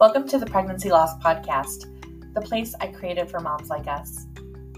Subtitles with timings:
[0.00, 1.84] Welcome to the Pregnancy Loss Podcast,
[2.32, 4.28] the place I created for moms like us.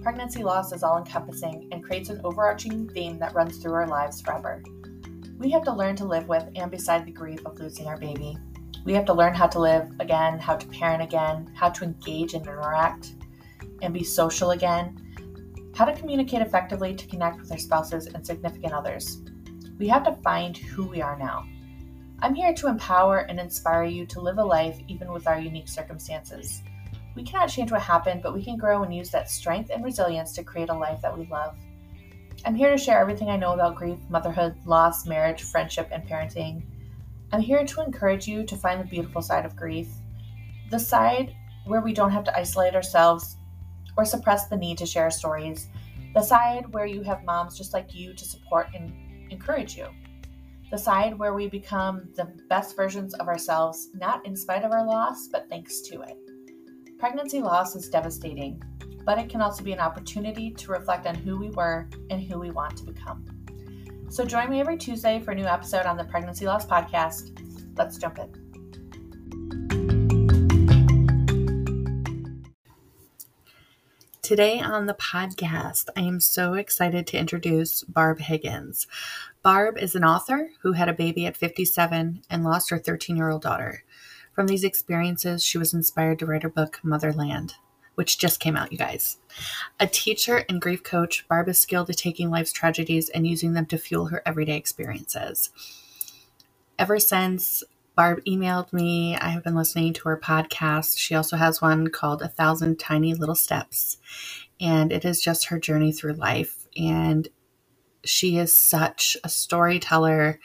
[0.02, 4.20] Pregnancy loss is all encompassing and creates an overarching theme that runs through our lives
[4.20, 4.64] forever.
[5.38, 8.36] We have to learn to live with and beside the grief of losing our baby.
[8.84, 12.34] We have to learn how to live again, how to parent again, how to engage
[12.34, 13.14] and interact
[13.80, 14.96] and be social again,
[15.76, 19.22] how to communicate effectively to connect with our spouses and significant others.
[19.78, 21.44] We have to find who we are now.
[22.22, 25.66] I'm here to empower and inspire you to live a life even with our unique
[25.66, 26.62] circumstances.
[27.16, 30.32] We cannot change what happened, but we can grow and use that strength and resilience
[30.34, 31.56] to create a life that we love.
[32.44, 36.62] I'm here to share everything I know about grief, motherhood, loss, marriage, friendship, and parenting.
[37.32, 39.88] I'm here to encourage you to find the beautiful side of grief,
[40.70, 41.34] the side
[41.66, 43.36] where we don't have to isolate ourselves
[43.96, 45.70] or suppress the need to share stories,
[46.14, 48.92] the side where you have moms just like you to support and
[49.32, 49.88] encourage you
[50.72, 54.86] the side where we become the best versions of ourselves, not in spite of our
[54.86, 56.16] loss, but thanks to it.
[56.98, 58.62] Pregnancy loss is devastating,
[59.04, 62.38] but it can also be an opportunity to reflect on who we were and who
[62.38, 63.22] we want to become.
[64.08, 67.38] So join me every Tuesday for a new episode on the Pregnancy Loss Podcast.
[67.76, 68.42] Let's jump in.
[74.22, 78.86] Today on the podcast, I am so excited to introduce Barb Higgins.
[79.42, 83.30] Barb is an author who had a baby at 57 and lost her 13 year
[83.30, 83.82] old daughter.
[84.32, 87.54] From these experiences, she was inspired to write her book, Motherland,
[87.96, 89.18] which just came out, you guys.
[89.80, 93.66] A teacher and grief coach, Barb is skilled at taking life's tragedies and using them
[93.66, 95.50] to fuel her everyday experiences.
[96.78, 97.64] Ever since
[97.96, 100.98] Barb emailed me, I have been listening to her podcast.
[100.98, 103.98] She also has one called A Thousand Tiny Little Steps,
[104.60, 106.68] and it is just her journey through life.
[106.76, 107.28] And
[108.04, 110.38] she is such a storyteller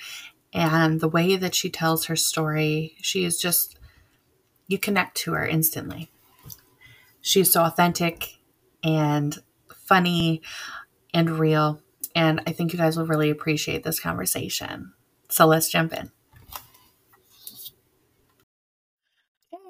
[0.53, 3.77] and the way that she tells her story she is just
[4.67, 6.09] you connect to her instantly.
[7.21, 8.37] She's so authentic
[8.83, 9.37] and
[9.73, 10.41] funny
[11.13, 11.81] and real
[12.13, 14.93] and i think you guys will really appreciate this conversation.
[15.29, 16.11] So let's jump in.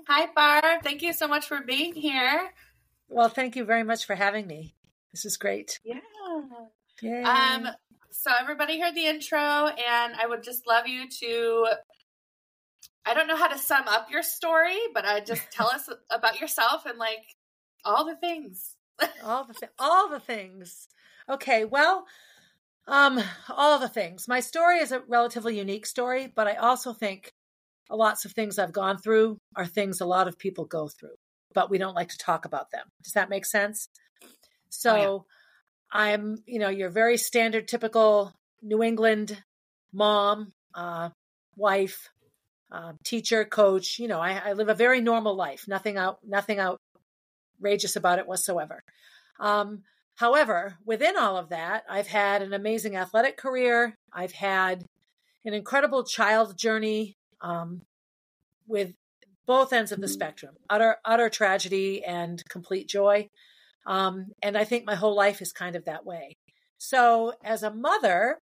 [0.08, 0.84] Hi barb.
[0.84, 2.52] Thank you so much for being here.
[3.10, 4.76] Well thank you very much for having me.
[5.12, 5.80] This is great.
[5.84, 6.00] Yeah
[7.02, 7.24] Yay.
[7.24, 7.68] Um,
[8.12, 11.68] so everybody heard the intro, and I would just love you to.
[13.06, 16.42] I don't know how to sum up your story, but I just tell us about
[16.42, 17.24] yourself and like
[17.86, 18.76] all the things.
[19.24, 20.88] all the th- all the things.
[21.30, 22.06] Okay, well,
[22.88, 24.28] um, all the things.
[24.28, 27.34] My story is a relatively unique story, but I also think
[27.90, 31.16] lots of things I've gone through are things a lot of people go through,
[31.54, 32.88] but we don't like to talk about them.
[33.04, 33.90] Does that make sense?
[34.70, 34.96] So.
[34.96, 35.26] Oh,
[35.92, 39.42] I'm, you know, your very standard, typical New England
[39.94, 41.10] mom, uh,
[41.56, 42.10] wife,
[42.72, 44.00] uh, teacher, coach.
[44.00, 45.66] You know, I, I, live a very normal life.
[45.68, 48.84] Nothing out, nothing outrageous about it whatsoever.
[49.40, 49.84] Um,
[50.16, 53.96] however, within all of that, I've had an amazing athletic career.
[54.12, 54.86] I've had
[55.46, 57.82] an incredible child journey um,
[58.68, 58.94] with
[59.46, 63.30] both ends of the spectrum utter utter tragedy and complete joy
[63.88, 66.36] um, and I think my whole life is kind of that way.
[66.78, 68.38] So as a mother,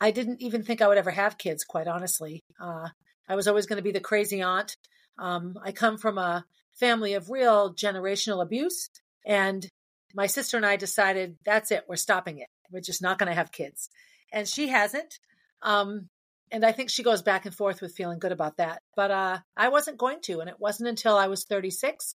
[0.00, 2.42] I didn't even think I would ever have kids, quite honestly.
[2.60, 2.88] Uh,
[3.28, 4.76] I was always going to be the crazy aunt.
[5.18, 6.44] Um, I come from a
[6.78, 8.90] family of real generational abuse.
[9.24, 9.66] And
[10.14, 12.48] my sister and I decided that's it, we're stopping it.
[12.72, 13.88] We're just not going to have kids.
[14.32, 15.18] And she hasn't.
[15.62, 16.08] Um,
[16.50, 18.80] and I think she goes back and forth with feeling good about that.
[18.96, 20.40] But uh, I wasn't going to.
[20.40, 22.16] And it wasn't until I was 36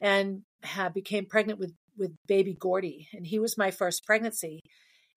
[0.00, 4.60] and had, became pregnant with with baby Gordy, and he was my first pregnancy.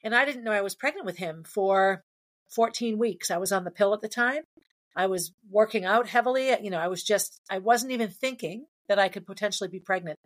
[0.03, 2.03] And I didn't know I was pregnant with him for
[2.53, 3.31] 14 weeks.
[3.31, 4.43] I was on the pill at the time.
[4.95, 6.49] I was working out heavily.
[6.61, 10.19] You know, I was just, I wasn't even thinking that I could potentially be pregnant.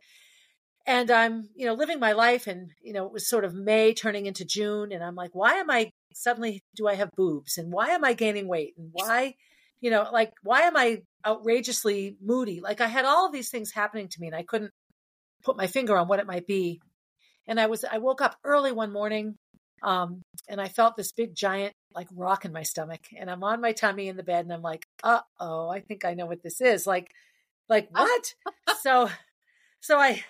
[0.85, 3.93] And I'm, you know, living my life and, you know, it was sort of May
[3.93, 4.91] turning into June.
[4.91, 7.57] And I'm like, why am I suddenly do I have boobs?
[7.57, 8.73] And why am I gaining weight?
[8.77, 9.35] And why,
[9.81, 12.59] you know, like, why am I outrageously moody.
[12.59, 14.71] Like I had all of these things happening to me and I couldn't
[15.43, 16.81] put my finger on what it might be.
[17.47, 19.35] And I was I woke up early one morning
[19.83, 23.61] um and I felt this big giant like rock in my stomach and I'm on
[23.61, 26.61] my tummy in the bed and I'm like, "Uh-oh, I think I know what this
[26.61, 27.11] is." Like
[27.69, 28.33] like what?
[28.81, 29.09] so
[29.79, 30.23] so I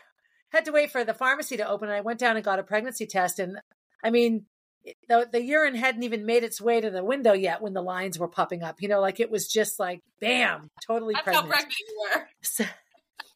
[0.50, 2.64] had to wait for the pharmacy to open and I went down and got a
[2.64, 3.58] pregnancy test and
[4.04, 4.46] I mean
[5.08, 8.20] the, the urine hadn't even made its way to the window yet when the lines
[8.20, 8.82] were popping up.
[8.82, 11.50] You know, like it was just like bam, totally That's pregnant.
[11.50, 12.28] pregnant you were.
[12.44, 12.66] So,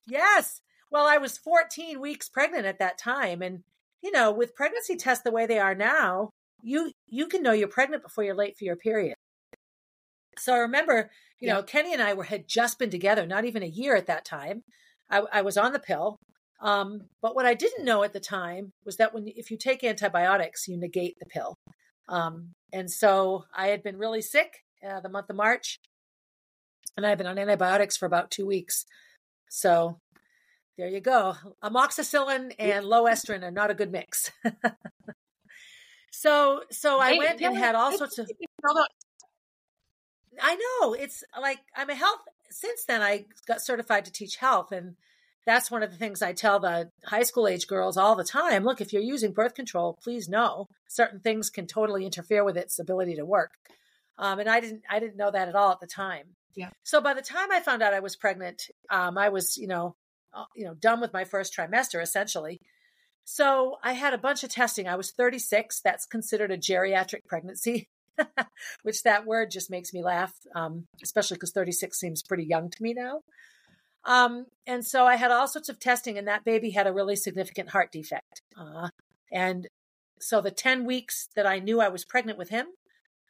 [0.07, 0.62] yes.
[0.92, 3.63] Well, I was 14 weeks pregnant at that time, and
[4.01, 6.30] you know, with pregnancy tests the way they are now,
[6.62, 9.15] you you can know you're pregnant before you're late for your period.
[10.38, 11.09] So I remember,
[11.39, 11.56] you yeah.
[11.56, 14.25] know, Kenny and I were had just been together, not even a year at that
[14.25, 14.63] time.
[15.09, 16.18] I, I was on the pill.
[16.61, 19.83] Um, but what I didn't know at the time was that when if you take
[19.83, 21.57] antibiotics, you negate the pill.
[22.07, 25.79] Um, and so I had been really sick uh, the month of March,
[26.95, 28.85] and I've been on antibiotics for about two weeks.
[29.49, 29.99] So
[30.77, 31.35] there you go.
[31.63, 34.31] Amoxicillin and low estrogen are not a good mix.
[36.11, 38.29] so so I went and had all sorts of
[40.39, 40.93] I know.
[40.93, 44.95] It's like I'm a health since then I got certified to teach health and
[45.45, 48.63] that's one of the things I tell the high school age girls all the time.
[48.63, 52.79] Look, if you're using birth control, please know certain things can totally interfere with its
[52.79, 53.51] ability to work.
[54.17, 56.35] Um, and I didn't, I didn't know that at all at the time.
[56.55, 56.69] Yeah.
[56.83, 59.95] So by the time I found out I was pregnant, um, I was, you know,
[60.33, 62.59] uh, you know, done with my first trimester essentially.
[63.23, 64.88] So I had a bunch of testing.
[64.88, 65.81] I was 36.
[65.81, 67.88] That's considered a geriatric pregnancy,
[68.83, 72.83] which that word just makes me laugh, um, especially because 36 seems pretty young to
[72.83, 73.21] me now.
[74.03, 77.15] Um, and so I had all sorts of testing, and that baby had a really
[77.15, 78.42] significant heart defect.
[78.57, 78.89] Uh,
[79.31, 79.68] and
[80.19, 82.68] so the 10 weeks that I knew I was pregnant with him,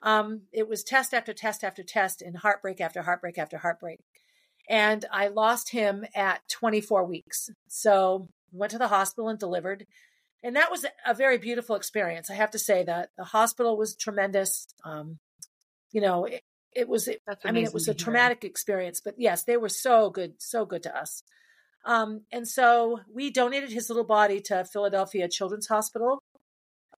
[0.02, 4.00] um, it was test after test after test and heartbreak after heartbreak after heartbreak.
[4.70, 7.50] And I lost him at 24 weeks.
[7.68, 9.86] So went to the hospital and delivered.
[10.44, 12.30] And that was a very beautiful experience.
[12.30, 14.68] I have to say that the hospital was tremendous.
[14.84, 15.20] Um,
[15.92, 16.28] you know,
[16.74, 17.10] it was
[17.44, 20.84] i mean it was a traumatic experience but yes they were so good so good
[20.84, 21.24] to us
[21.84, 26.22] um, and so we donated his little body to philadelphia children's hospital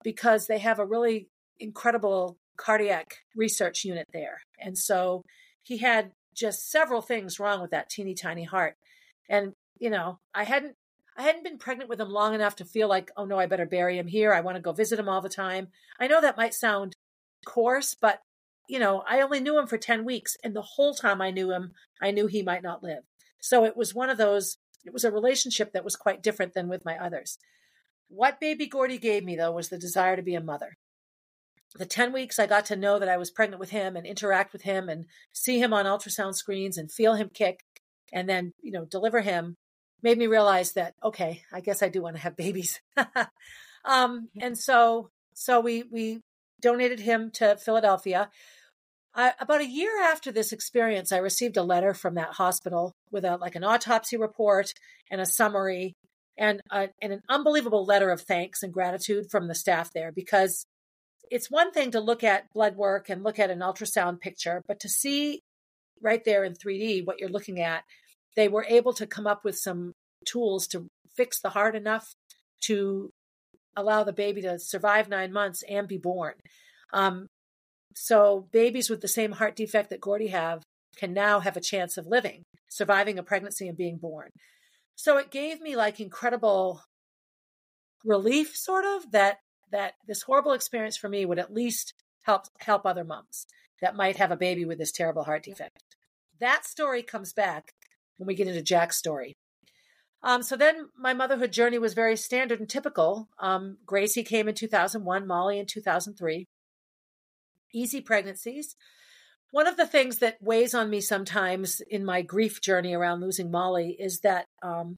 [0.03, 1.29] because they have a really
[1.59, 5.23] incredible cardiac research unit there and so
[5.61, 8.75] he had just several things wrong with that teeny tiny heart
[9.29, 10.75] and you know i hadn't
[11.15, 13.65] I hadn't been pregnant with him long enough to feel like, oh no, I better
[13.65, 14.33] bury him here.
[14.33, 15.67] I want to go visit him all the time.
[15.99, 16.95] I know that might sound
[17.45, 18.19] coarse, but
[18.67, 20.37] you know, I only knew him for 10 weeks.
[20.43, 23.03] And the whole time I knew him, I knew he might not live.
[23.39, 26.69] So it was one of those, it was a relationship that was quite different than
[26.69, 27.37] with my others.
[28.07, 30.77] What baby Gordy gave me, though, was the desire to be a mother.
[31.75, 34.53] The 10 weeks I got to know that I was pregnant with him and interact
[34.53, 37.61] with him and see him on ultrasound screens and feel him kick
[38.11, 39.57] and then, you know, deliver him
[40.03, 42.79] made me realize that, okay, I guess I do want to have babies.
[43.85, 46.19] um, and so, so we, we
[46.63, 48.29] donated him to Philadelphia.
[49.13, 53.25] I, about a year after this experience, I received a letter from that hospital with
[53.25, 54.73] a like an autopsy report
[55.11, 55.93] and a summary
[56.35, 60.65] and, a, and an unbelievable letter of thanks and gratitude from the staff there because
[61.29, 64.79] it's one thing to look at blood work and look at an ultrasound picture, but
[64.79, 65.41] to see
[66.01, 67.83] right there in 3D what you're looking at,
[68.35, 69.93] they were able to come up with some
[70.25, 72.15] tools to fix the heart enough
[72.61, 73.11] to
[73.75, 76.33] allow the baby to survive nine months and be born.
[76.91, 77.27] Um,
[77.95, 80.63] so babies with the same heart defect that Gordy have
[80.95, 84.29] can now have a chance of living, surviving a pregnancy and being born.
[84.95, 86.81] So it gave me like incredible
[88.05, 89.37] relief, sort of that
[89.71, 93.45] that this horrible experience for me would at least help help other moms
[93.81, 95.83] that might have a baby with this terrible heart defect.
[96.39, 97.71] That story comes back
[98.17, 99.33] when we get into Jack's story.
[100.23, 103.27] Um, so then my motherhood journey was very standard and typical.
[103.39, 106.47] Um, Gracie came in 2001, Molly in 2003.
[107.73, 108.75] Easy pregnancies.
[109.51, 113.51] One of the things that weighs on me sometimes in my grief journey around losing
[113.51, 114.95] Molly is that um,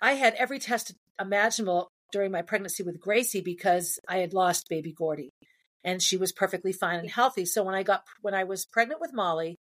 [0.00, 4.92] I had every test imaginable during my pregnancy with Gracie because I had lost baby
[4.92, 5.30] Gordy
[5.84, 7.44] and she was perfectly fine and healthy.
[7.44, 9.56] So when I got when I was pregnant with Molly,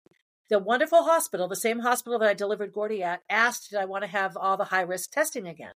[0.50, 4.04] the wonderful hospital, the same hospital that I delivered Gordy at, asked, did I want
[4.04, 5.74] to have all the high risk testing again?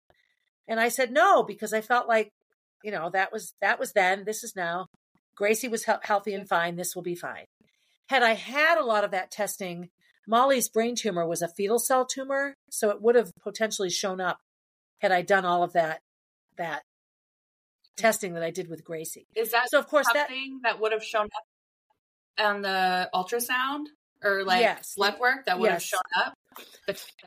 [0.67, 2.31] And I said no, because I felt like,
[2.85, 4.87] you know, that was, that was then, this is now.
[5.35, 6.77] Gracie was he- healthy and fine.
[6.77, 7.47] This will be fine.
[8.09, 9.89] Had I had a lot of that testing,
[10.27, 12.55] Molly's brain tumor was a fetal cell tumor.
[12.71, 14.39] So it would have potentially shown up
[15.01, 16.01] had I done all of that,
[16.57, 16.83] that
[17.97, 19.27] testing that I did with Gracie.
[19.35, 19.79] Is that so?
[19.79, 23.87] Of course, something that, that would have shown up on the ultrasound
[24.23, 24.95] or like yes.
[24.97, 25.75] blood work that would yes.
[25.75, 26.35] have shown up?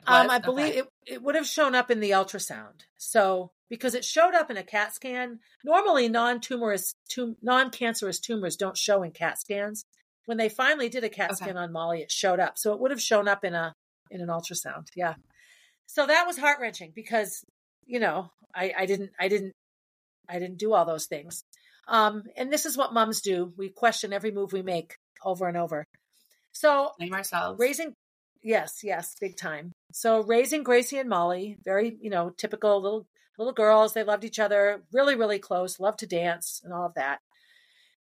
[0.07, 0.79] Um, I believe okay.
[0.79, 2.81] it, it would have shown up in the ultrasound.
[2.98, 8.77] So because it showed up in a CAT scan, normally non-tumorous, tum- non-cancerous tumors don't
[8.77, 9.86] show in CAT scans.
[10.25, 11.45] When they finally did a CAT okay.
[11.45, 12.57] scan on Molly, it showed up.
[12.57, 13.74] So it would have shown up in a
[14.10, 14.88] in an ultrasound.
[14.95, 15.15] Yeah.
[15.88, 17.43] So that was heart wrenching because
[17.86, 19.53] you know I, I didn't I didn't
[20.29, 21.43] I didn't do all those things.
[21.88, 23.53] Um, and this is what moms do.
[23.57, 25.86] We question every move we make over and over.
[26.51, 27.60] So blame ourselves.
[27.60, 27.93] Raising
[28.43, 29.72] yes, yes, big time.
[29.91, 33.93] So raising Gracie and Molly, very, you know, typical little little girls.
[33.93, 37.20] They loved each other, really, really close, loved to dance and all of that.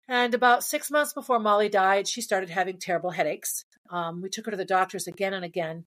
[0.07, 3.63] And about six months before Molly died, she started having terrible headaches.
[3.91, 5.85] Um, we took her to the doctors again and again.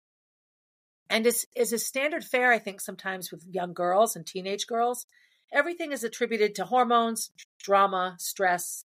[1.10, 5.06] And as is a standard fare, I think, sometimes with young girls and teenage girls,
[5.52, 8.84] everything is attributed to hormones, drama, stress.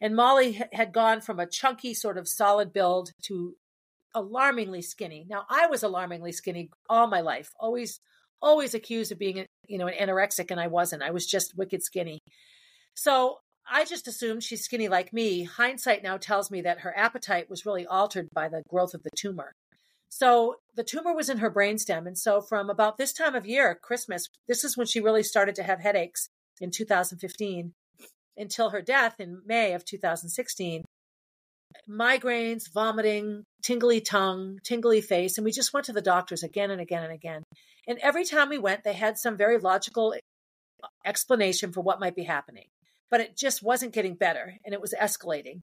[0.00, 3.56] And Molly had gone from a chunky, sort of solid build to
[4.14, 5.26] alarmingly skinny.
[5.28, 8.00] Now, I was alarmingly skinny all my life, always,
[8.40, 11.02] always accused of being, you know, an anorexic, and I wasn't.
[11.02, 12.20] I was just wicked skinny.
[12.94, 13.38] So
[13.70, 15.44] I just assumed she's skinny like me.
[15.44, 19.10] Hindsight now tells me that her appetite was really altered by the growth of the
[19.16, 19.52] tumor.
[20.08, 22.06] So the tumor was in her brainstem.
[22.06, 25.54] And so from about this time of year, Christmas, this is when she really started
[25.56, 26.28] to have headaches
[26.60, 27.74] in 2015
[28.38, 30.84] until her death in May of 2016.
[31.88, 35.36] Migraines, vomiting, tingly tongue, tingly face.
[35.36, 37.42] And we just went to the doctors again and again and again.
[37.86, 40.14] And every time we went, they had some very logical
[41.04, 42.66] explanation for what might be happening
[43.10, 45.60] but it just wasn't getting better and it was escalating.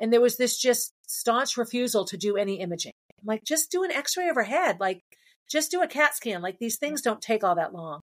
[0.00, 2.92] And there was this just staunch refusal to do any imaging.
[3.20, 4.78] I'm like, just do an x ray of her head.
[4.80, 5.02] Like,
[5.50, 6.42] just do a CAT scan.
[6.42, 8.00] Like, these things don't take all that long.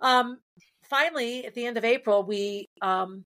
[0.00, 0.38] Um,
[0.88, 3.24] finally, at the end of April, we, um,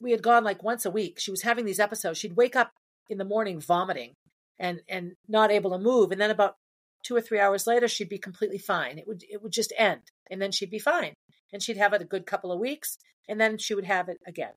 [0.00, 1.18] we had gone like once a week.
[1.18, 2.18] She was having these episodes.
[2.18, 2.72] She'd wake up
[3.08, 4.14] in the morning vomiting
[4.58, 6.12] and, and not able to move.
[6.12, 6.56] And then about
[7.02, 8.98] two or three hours later, she'd be completely fine.
[8.98, 11.14] It would, it would just end and then she'd be fine
[11.52, 12.96] and she'd have it a good couple of weeks
[13.28, 14.52] and then she would have it again.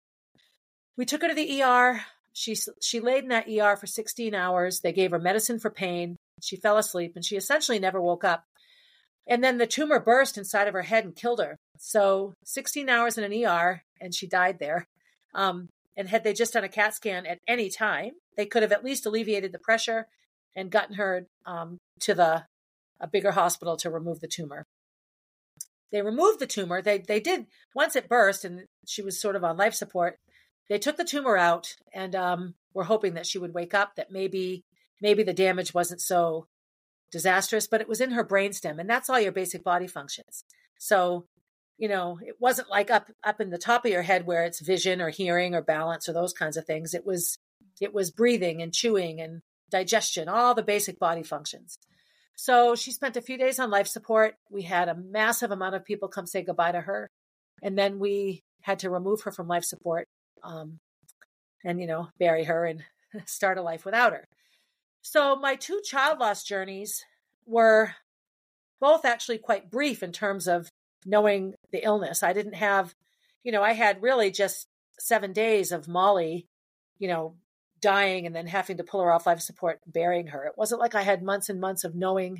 [0.97, 2.01] We took her to the ER.
[2.33, 4.79] She she laid in that ER for 16 hours.
[4.79, 6.15] They gave her medicine for pain.
[6.41, 8.43] She fell asleep and she essentially never woke up.
[9.27, 11.57] And then the tumor burst inside of her head and killed her.
[11.77, 14.85] So 16 hours in an ER and she died there.
[15.33, 18.71] Um, and had they just done a CAT scan at any time, they could have
[18.71, 20.07] at least alleviated the pressure
[20.55, 22.45] and gotten her um, to the
[22.99, 24.65] a bigger hospital to remove the tumor
[25.93, 26.81] they removed the tumor.
[26.81, 30.17] They they did once it burst and she was sort of on life support.
[30.67, 33.95] They took the tumor out and um, were hoping that she would wake up.
[33.95, 34.63] That maybe
[34.99, 36.47] maybe the damage wasn't so
[37.11, 40.43] disastrous, but it was in her brainstem, and that's all your basic body functions.
[40.79, 41.25] So,
[41.77, 44.59] you know, it wasn't like up up in the top of your head where it's
[44.59, 46.93] vision or hearing or balance or those kinds of things.
[46.93, 47.37] It was
[47.81, 51.77] it was breathing and chewing and digestion, all the basic body functions.
[52.35, 54.35] So she spent a few days on life support.
[54.49, 57.09] We had a massive amount of people come say goodbye to her.
[57.61, 60.07] And then we had to remove her from life support
[60.43, 60.79] um,
[61.63, 62.83] and, you know, bury her and
[63.25, 64.27] start a life without her.
[65.01, 67.03] So my two child loss journeys
[67.45, 67.93] were
[68.79, 70.69] both actually quite brief in terms of
[71.05, 72.23] knowing the illness.
[72.23, 72.95] I didn't have,
[73.43, 74.67] you know, I had really just
[74.99, 76.47] seven days of Molly,
[76.97, 77.35] you know,
[77.81, 80.45] dying and then having to pull her off life support and burying her.
[80.45, 82.39] It wasn't like I had months and months of knowing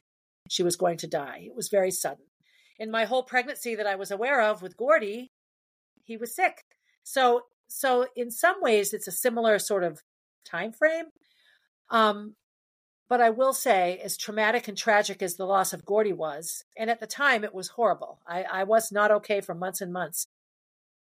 [0.49, 1.43] she was going to die.
[1.45, 2.25] It was very sudden.
[2.79, 5.31] In my whole pregnancy that I was aware of with Gordy,
[6.03, 6.63] he was sick.
[7.03, 10.01] So so in some ways it's a similar sort of
[10.45, 11.05] time frame.
[11.89, 12.35] Um,
[13.13, 16.89] but I will say, as traumatic and tragic as the loss of Gordy was, and
[16.89, 18.19] at the time it was horrible.
[18.25, 20.25] I, I was not okay for months and months.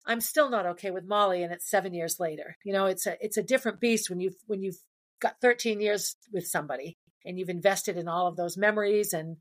[0.05, 2.57] I'm still not okay with Molly, and it's seven years later.
[2.65, 4.81] You know, it's a it's a different beast when you've when you've
[5.21, 9.37] got 13 years with somebody and you've invested in all of those memories and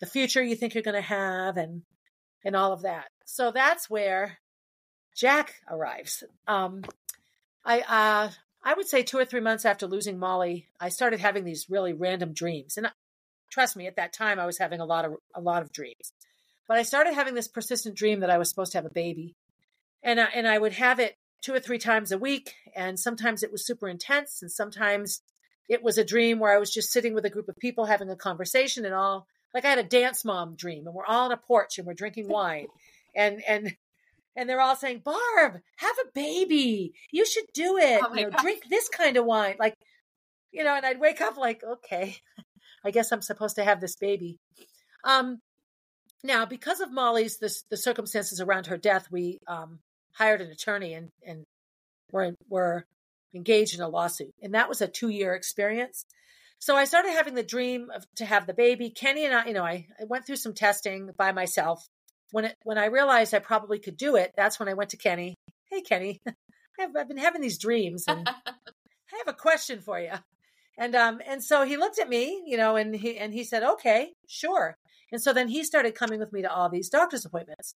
[0.00, 1.82] the future you think you're going to have and
[2.42, 3.08] and all of that.
[3.26, 4.38] So that's where
[5.14, 6.24] Jack arrives.
[6.48, 6.84] Um,
[7.66, 8.30] I uh,
[8.64, 11.92] I would say two or three months after losing Molly, I started having these really
[11.92, 12.90] random dreams, and uh,
[13.50, 16.12] trust me, at that time I was having a lot of a lot of dreams.
[16.68, 19.34] But I started having this persistent dream that I was supposed to have a baby,
[20.02, 22.54] and I, and I would have it two or three times a week.
[22.74, 24.40] And sometimes it was super intense.
[24.40, 25.20] And sometimes
[25.68, 28.08] it was a dream where I was just sitting with a group of people having
[28.08, 30.86] a conversation and all like I had a dance mom dream.
[30.86, 32.68] And we're all on a porch and we're drinking wine.
[33.14, 33.76] And and
[34.36, 38.36] and they're all saying Barb have a baby you should do it oh you know,
[38.40, 39.74] drink this kind of wine like
[40.50, 42.16] you know and I'd wake up like okay
[42.84, 44.38] I guess I'm supposed to have this baby
[45.04, 45.38] um
[46.24, 49.80] now because of Molly's the, the circumstances around her death we um
[50.14, 51.44] hired an attorney and and
[52.12, 52.86] were were
[53.34, 56.04] engaged in a lawsuit, and that was a two year experience.
[56.58, 58.90] So I started having the dream of to have the baby.
[58.90, 61.84] Kenny and I, you know, I, I went through some testing by myself.
[62.32, 64.96] When it when I realized I probably could do it, that's when I went to
[64.96, 65.36] Kenny.
[65.70, 66.20] Hey, Kenny,
[66.80, 70.12] I've, I've been having these dreams, and I have a question for you.
[70.78, 73.62] And um and so he looked at me, you know, and he and he said,
[73.62, 74.76] "Okay, sure."
[75.12, 77.74] And so then he started coming with me to all these doctor's appointments.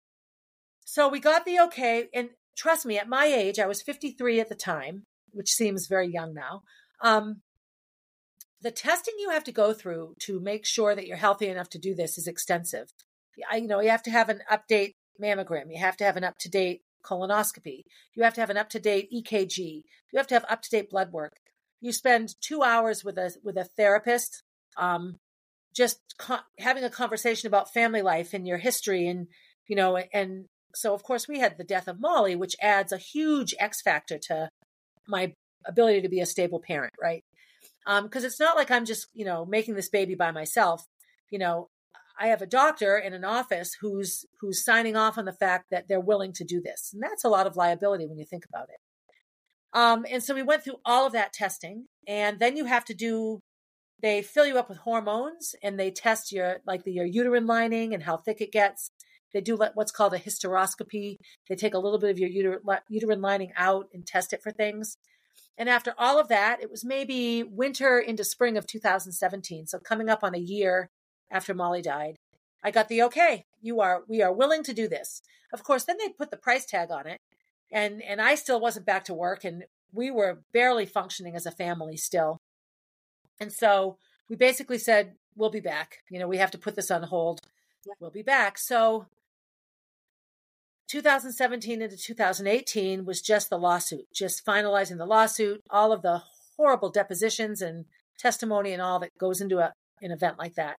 [0.85, 2.05] So we got the okay.
[2.13, 6.07] And trust me, at my age, I was 53 at the time, which seems very
[6.07, 6.61] young now.
[7.01, 7.41] Um,
[8.61, 11.79] the testing you have to go through to make sure that you're healthy enough to
[11.79, 12.93] do this is extensive.
[13.49, 15.71] I, you know, you have to have an update mammogram.
[15.71, 17.83] You have to have an up to date colonoscopy.
[18.15, 19.83] You have to have an up to date EKG.
[20.11, 21.33] You have to have up to date blood work.
[21.81, 24.41] You spend two hours with a with a therapist,
[24.77, 25.17] um,
[25.75, 29.27] just co- having a conversation about family life and your history, and
[29.67, 32.97] you know, and so of course we had the death of Molly, which adds a
[32.97, 34.49] huge X factor to
[35.07, 35.33] my
[35.65, 37.23] ability to be a stable parent, right?
[37.85, 40.85] Because um, it's not like I'm just you know making this baby by myself.
[41.29, 41.67] You know,
[42.19, 45.87] I have a doctor in an office who's who's signing off on the fact that
[45.87, 48.69] they're willing to do this, and that's a lot of liability when you think about
[48.69, 48.79] it.
[49.77, 52.93] Um, and so we went through all of that testing, and then you have to
[52.93, 53.39] do.
[54.01, 57.93] They fill you up with hormones, and they test your like the, your uterine lining
[57.93, 58.91] and how thick it gets.
[59.33, 61.17] They do what's called a hysteroscopy.
[61.49, 64.51] They take a little bit of your uter- uterine lining out and test it for
[64.51, 64.97] things.
[65.57, 69.67] And after all of that, it was maybe winter into spring of 2017.
[69.67, 70.89] So coming up on a year
[71.33, 72.15] after Molly died.
[72.63, 73.43] I got the okay.
[73.61, 75.21] You are we are willing to do this.
[75.51, 77.17] Of course, then they put the price tag on it.
[77.71, 81.51] And and I still wasn't back to work and we were barely functioning as a
[81.51, 82.37] family still.
[83.39, 83.97] And so
[84.29, 85.97] we basically said we'll be back.
[86.09, 87.41] You know, we have to put this on hold.
[87.99, 88.57] We'll be back.
[88.57, 89.07] So
[90.87, 96.21] 2017 into 2018 was just the lawsuit, just finalizing the lawsuit, all of the
[96.55, 97.85] horrible depositions and
[98.17, 100.77] testimony and all that goes into a, an event like that.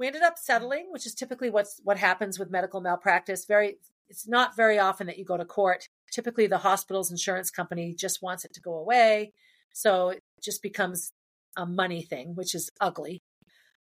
[0.00, 3.44] We ended up settling, which is typically what's what happens with medical malpractice.
[3.44, 3.76] Very
[4.08, 5.90] it's not very often that you go to court.
[6.10, 9.34] Typically the hospital's insurance company just wants it to go away.
[9.74, 11.12] So it just becomes
[11.54, 13.20] a money thing, which is ugly.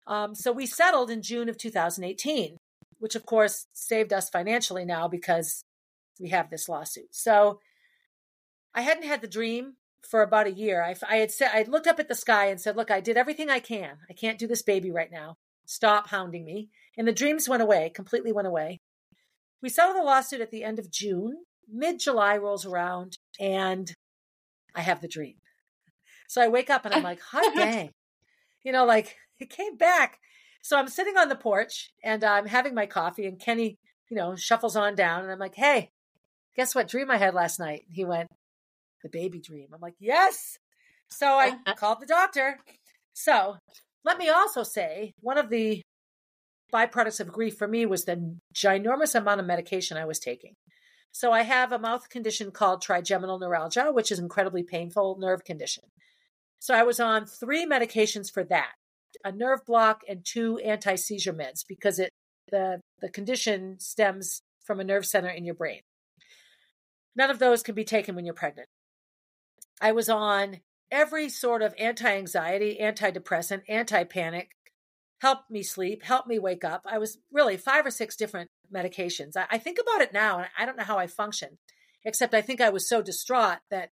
[0.07, 2.59] Um, so we settled in June of 2018,
[2.99, 5.65] which of course saved us financially now because
[6.21, 7.15] we have this lawsuit.
[7.15, 7.59] So
[8.75, 10.83] I hadn't had the dream for about a year.
[10.83, 13.17] I, I had said I looked up at the sky and said, "Look, I did
[13.17, 13.97] everything I can.
[14.11, 15.39] I can't do this baby right now.
[15.73, 16.69] Stop hounding me.
[16.99, 18.83] And the dreams went away, completely went away.
[19.63, 21.45] We settled the lawsuit at the end of June.
[21.67, 23.91] Mid July rolls around and
[24.75, 25.37] I have the dream.
[26.29, 27.91] So I wake up and I'm like, hot dang.
[28.63, 30.19] You know, like it came back.
[30.61, 33.79] So I'm sitting on the porch and I'm having my coffee and Kenny,
[34.11, 35.89] you know, shuffles on down and I'm like, hey,
[36.55, 37.87] guess what dream I had last night?
[37.91, 38.29] He went,
[39.03, 39.69] the baby dream.
[39.73, 40.59] I'm like, yes.
[41.09, 42.59] So I called the doctor.
[43.15, 43.57] So
[44.05, 45.83] let me also say one of the
[46.73, 50.55] byproducts of grief for me was the ginormous amount of medication I was taking.
[51.13, 55.85] So I have a mouth condition called trigeminal neuralgia, which is incredibly painful nerve condition.
[56.59, 58.73] So I was on three medications for that,
[59.25, 62.11] a nerve block and two anti-seizure meds because it
[62.51, 65.81] the the condition stems from a nerve center in your brain.
[67.15, 68.69] None of those can be taken when you're pregnant.
[69.81, 70.61] I was on
[70.93, 74.51] every sort of anti anxiety, antidepressant, anti panic,
[75.21, 76.83] helped me sleep, helped me wake up.
[76.87, 79.37] I was really five or six different medications.
[79.37, 81.59] I, I, think about it now and I don't know how I functioned,
[82.05, 83.91] except I think I was so distraught that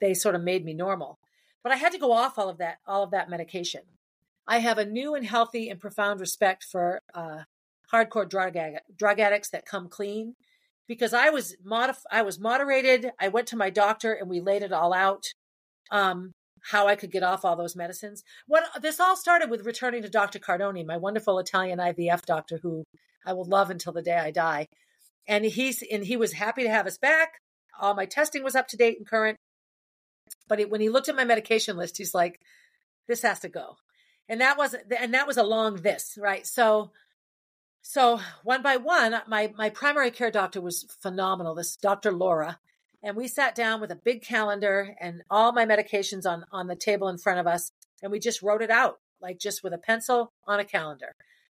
[0.00, 1.18] they sort of made me normal.
[1.62, 3.82] But I had to go off all of that, all of that medication.
[4.48, 7.42] I have a new and healthy and profound respect for uh,
[7.92, 8.56] hardcore drug,
[8.96, 10.34] drug addicts that come clean
[10.88, 13.12] because I was modif- I was moderated.
[13.20, 15.26] I went to my doctor and we laid it all out
[15.92, 18.24] um, how I could get off all those medicines.
[18.46, 20.40] What this all started with returning to Dr.
[20.40, 22.84] Cardoni, my wonderful Italian IVF doctor, who
[23.24, 24.66] I will love until the day I die.
[25.28, 27.34] And he's and he was happy to have us back.
[27.80, 29.36] All my testing was up to date and current.
[30.48, 32.40] But he, when he looked at my medication list, he's like,
[33.06, 33.76] "This has to go,"
[34.28, 36.46] and that was and that was a long this right.
[36.46, 36.90] So,
[37.82, 41.54] so one by one, my my primary care doctor was phenomenal.
[41.54, 42.12] This Dr.
[42.12, 42.58] Laura,
[43.02, 46.76] and we sat down with a big calendar and all my medications on on the
[46.76, 49.78] table in front of us and we just wrote it out like just with a
[49.78, 51.12] pencil on a calendar.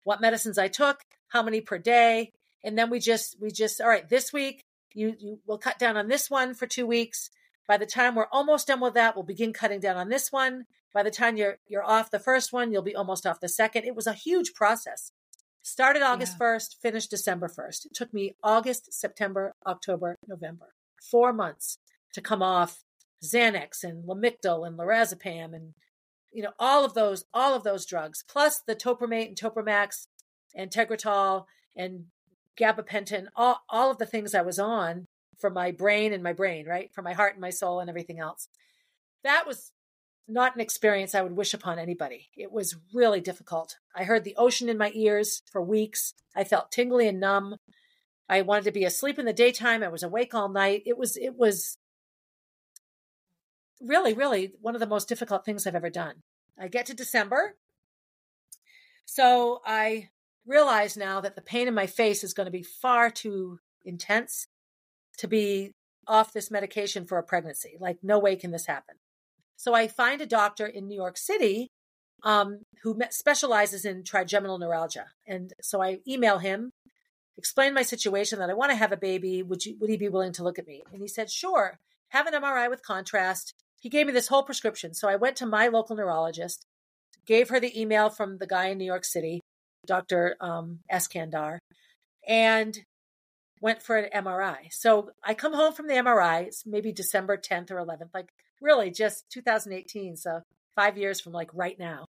[0.03, 2.31] What medicines i took how many per day
[2.63, 4.61] and then we just we just all right this week
[4.93, 7.29] you you will cut down on this one for 2 weeks.
[7.67, 10.65] By the time we're almost done with that we'll begin cutting down on this one.
[10.93, 13.85] By the time you're you're off the first one you'll be almost off the second.
[13.85, 15.11] It was a huge process.
[15.65, 16.45] Started august yeah.
[16.45, 20.73] 1st finished december 1st it took me august september october november
[21.09, 21.77] four months
[22.13, 22.83] to come off
[23.23, 25.73] Xanax and Lamictal and lorazepam and
[26.31, 30.07] you know all of those all of those drugs plus the topiramate and Topamax
[30.55, 32.05] and Tegretol and
[32.59, 35.07] gabapentin all all of the things I was on
[35.39, 38.19] for my brain and my brain right for my heart and my soul and everything
[38.19, 38.47] else
[39.23, 39.71] that was
[40.27, 42.29] not an experience I would wish upon anybody.
[42.35, 43.77] It was really difficult.
[43.95, 46.13] I heard the ocean in my ears for weeks.
[46.35, 47.57] I felt tingly and numb.
[48.33, 49.83] I wanted to be asleep in the daytime.
[49.83, 50.83] I was awake all night.
[50.85, 51.77] It was it was
[53.81, 56.23] really really one of the most difficult things I've ever done.
[56.59, 57.55] I get to December.
[59.05, 60.09] So I
[60.45, 64.47] realize now that the pain in my face is going to be far too intense
[65.17, 65.71] to be
[66.07, 67.77] off this medication for a pregnancy.
[67.79, 68.95] Like, no way can this happen.
[69.55, 71.69] So I find a doctor in New York City
[72.23, 75.07] um, who specializes in trigeminal neuralgia.
[75.27, 76.71] And so I email him,
[77.37, 79.43] explain my situation that I want to have a baby.
[79.43, 80.83] Would you, would he be willing to look at me?
[80.91, 83.53] And he said, sure, have an MRI with contrast.
[83.79, 84.93] He gave me this whole prescription.
[84.93, 86.65] So I went to my local neurologist,
[87.25, 89.41] gave her the email from the guy in New York City,
[89.85, 90.35] Dr.
[90.39, 91.57] Um, Eskandar,
[92.27, 92.79] and
[93.61, 94.71] went for an MRI.
[94.71, 98.29] So I come home from the MRI, it's maybe December 10th or 11th, like
[98.61, 100.17] really just 2018.
[100.17, 100.41] So
[100.75, 102.05] five years from like right now.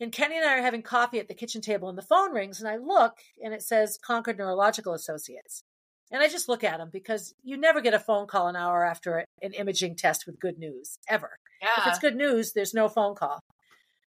[0.00, 2.60] And Kenny and I are having coffee at the kitchen table and the phone rings
[2.60, 5.62] and I look and it says Concord Neurological Associates.
[6.10, 8.84] And I just look at them because you never get a phone call an hour
[8.84, 11.38] after an imaging test with good news, ever.
[11.62, 11.68] Yeah.
[11.78, 13.40] If it's good news, there's no phone call.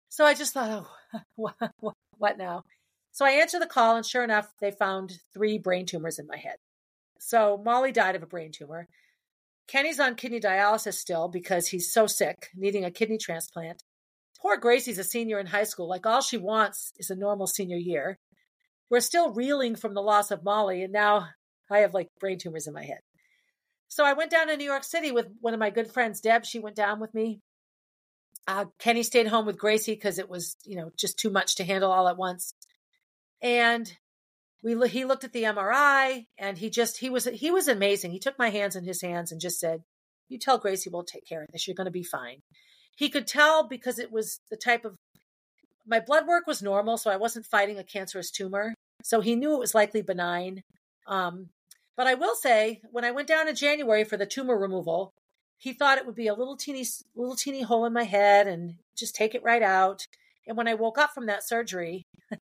[0.09, 0.87] So I just thought,
[1.37, 1.51] oh,
[2.17, 2.63] what now?
[3.11, 6.35] So I answer the call, and sure enough, they found three brain tumors in my
[6.35, 6.57] head.
[7.17, 8.89] So Molly died of a brain tumor.
[9.67, 13.81] Kenny's on kidney dialysis still because he's so sick, needing a kidney transplant.
[14.45, 15.89] Poor Gracie's a senior in high school.
[15.89, 18.19] Like all she wants is a normal senior year.
[18.91, 21.29] We're still reeling from the loss of Molly, and now
[21.71, 22.99] I have like brain tumors in my head.
[23.87, 26.45] So I went down to New York City with one of my good friends, Deb.
[26.45, 27.39] She went down with me.
[28.47, 31.63] Uh, Kenny stayed home with Gracie because it was, you know, just too much to
[31.63, 32.53] handle all at once.
[33.41, 33.91] And
[34.61, 38.11] we he looked at the MRI and he just he was he was amazing.
[38.11, 39.81] He took my hands in his hands and just said,
[40.29, 41.67] "You tell Gracie we'll take care of this.
[41.67, 42.43] You're going to be fine."
[42.95, 44.95] He could tell because it was the type of
[45.87, 48.73] my blood work was normal, so I wasn't fighting a cancerous tumor.
[49.03, 50.63] So he knew it was likely benign.
[51.07, 51.49] Um,
[51.95, 55.11] but I will say, when I went down in January for the tumor removal,
[55.57, 58.75] he thought it would be a little teeny, little teeny hole in my head and
[58.97, 60.07] just take it right out.
[60.47, 62.39] And when I woke up from that surgery, if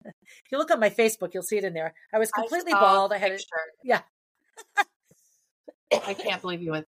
[0.52, 1.94] you look on my Facebook, you'll see it in there.
[2.14, 3.12] I was completely I bald.
[3.12, 3.44] I had it.
[3.84, 4.02] Yeah.
[5.92, 6.88] I can't believe you went.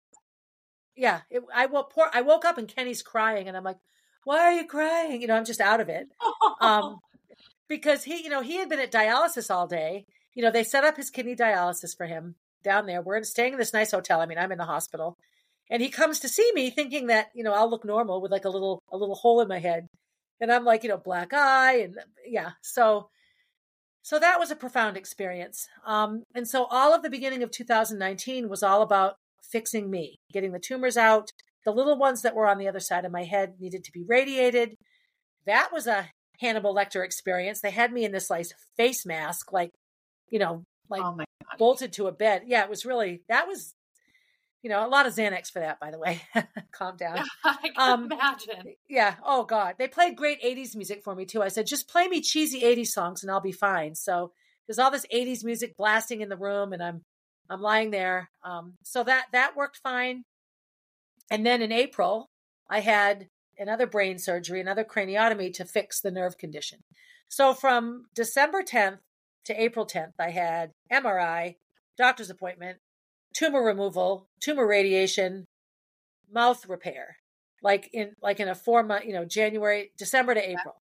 [1.02, 1.92] Yeah, it, I woke.
[1.94, 3.80] Poor, I woke up and Kenny's crying, and I'm like,
[4.24, 6.08] "Why are you crying?" You know, I'm just out of it.
[6.62, 7.00] Um,
[7.68, 10.06] because he, you know, he had been at dialysis all day.
[10.36, 13.02] You know, they set up his kidney dialysis for him down there.
[13.02, 14.22] We're staying in this nice hotel.
[14.22, 15.18] I mean, I'm in the hospital,
[15.72, 18.46] and he comes to see me thinking that you know I'll look normal with like
[18.46, 19.88] a little a little hole in my head
[20.42, 23.10] and I'm like, you know, black eye, and yeah, so
[24.02, 25.68] so that was a profound experience.
[25.86, 30.52] Um, and so all of the beginning of 2019 was all about fixing me, getting
[30.52, 31.32] the tumors out.
[31.66, 34.04] The little ones that were on the other side of my head needed to be
[34.08, 34.76] radiated.
[35.46, 37.62] That was a Hannibal Lecter experience.
[37.62, 39.72] They had me in this like face mask, like,
[40.30, 41.18] you know, like oh
[41.58, 42.44] bolted to a bed.
[42.48, 43.76] Yeah, it was really that was
[44.62, 46.22] you know, a lot of Xanax for that, by the way.
[46.72, 47.24] Calm down.
[47.44, 48.76] I can um, imagine.
[48.88, 49.16] Yeah.
[49.26, 51.42] Oh God, they played great '80s music for me too.
[51.42, 53.96] I said, just play me cheesy '80s songs and I'll be fine.
[53.96, 54.32] So
[54.68, 57.04] there's all this '80s music blasting in the room, and I'm
[57.52, 58.32] I'm lying there.
[58.44, 60.24] Um, so that that worked fine.
[61.30, 62.30] And then in April,
[62.70, 63.28] I had
[63.60, 66.80] another brain surgery, another craniotomy to fix the nerve condition.
[67.28, 69.00] So from December 10th
[69.46, 71.56] to April 10th, I had MRI,
[71.98, 72.80] doctor's appointment,
[73.34, 75.46] tumor removal, tumor radiation,
[76.32, 77.18] mouth repair,
[77.62, 80.82] like in like in a four month, you know, January, December to April.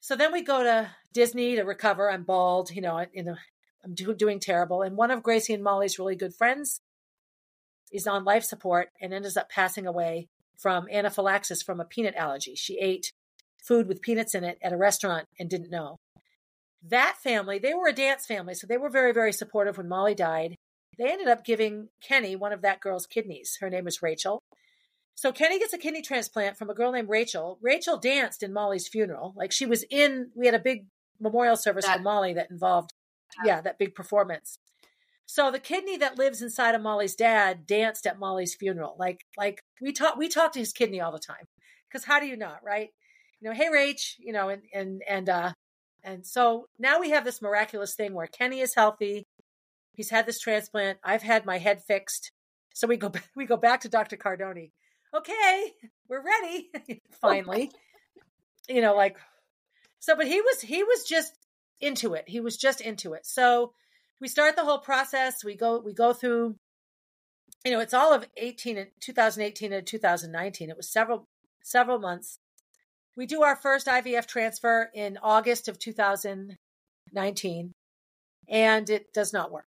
[0.00, 2.10] So then we go to Disney to recover.
[2.10, 3.36] I'm bald, you know, in a,
[3.86, 4.82] I'm do, doing terrible.
[4.82, 6.80] And one of Gracie and Molly's really good friends
[7.92, 12.56] is on life support and ends up passing away from anaphylaxis from a peanut allergy.
[12.56, 13.12] She ate
[13.62, 15.96] food with peanuts in it at a restaurant and didn't know.
[16.82, 20.14] That family, they were a dance family, so they were very, very supportive when Molly
[20.14, 20.56] died.
[20.98, 23.58] They ended up giving Kenny one of that girl's kidneys.
[23.60, 24.40] Her name is Rachel.
[25.14, 27.58] So Kenny gets a kidney transplant from a girl named Rachel.
[27.62, 29.34] Rachel danced in Molly's funeral.
[29.36, 30.86] Like she was in, we had a big
[31.20, 32.92] memorial service that, for Molly that involved,
[33.44, 33.60] yeah.
[33.60, 34.58] that big performance.
[35.26, 38.94] So the kidney that lives inside of Molly's dad danced at Molly's funeral.
[38.98, 41.46] Like, like we talk, we talk to his kidney all the time.
[41.92, 42.90] Cause how do you not, right?
[43.40, 45.52] You know, hey Rach, you know, and, and, and, uh,
[46.06, 49.26] and so now we have this miraculous thing where Kenny is healthy.
[49.92, 50.98] He's had this transplant.
[51.02, 52.30] I've had my head fixed.
[52.74, 54.16] So we go we go back to Dr.
[54.16, 54.70] Cardoni.
[55.14, 55.72] Okay,
[56.08, 56.70] we're ready.
[57.20, 57.72] Finally.
[58.68, 59.16] you know, like
[59.98, 61.34] so but he was he was just
[61.80, 62.24] into it.
[62.28, 63.26] He was just into it.
[63.26, 63.72] So
[64.20, 65.44] we start the whole process.
[65.44, 66.56] We go we go through
[67.64, 70.70] you know, it's all of 18 and 2018 and 2019.
[70.70, 71.26] It was several
[71.62, 72.38] several months.
[73.16, 77.72] We do our first IVF transfer in August of 2019
[78.48, 79.66] and it does not work.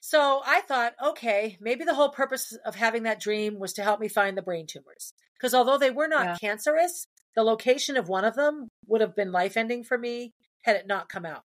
[0.00, 4.00] So I thought, okay, maybe the whole purpose of having that dream was to help
[4.00, 5.12] me find the brain tumors.
[5.34, 6.36] Because although they were not yeah.
[6.36, 10.32] cancerous, the location of one of them would have been life ending for me
[10.62, 11.42] had it not come out.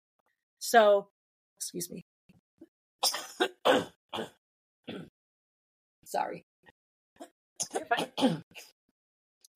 [0.59, 1.09] So,
[1.57, 2.05] excuse me.
[6.05, 6.45] Sorry.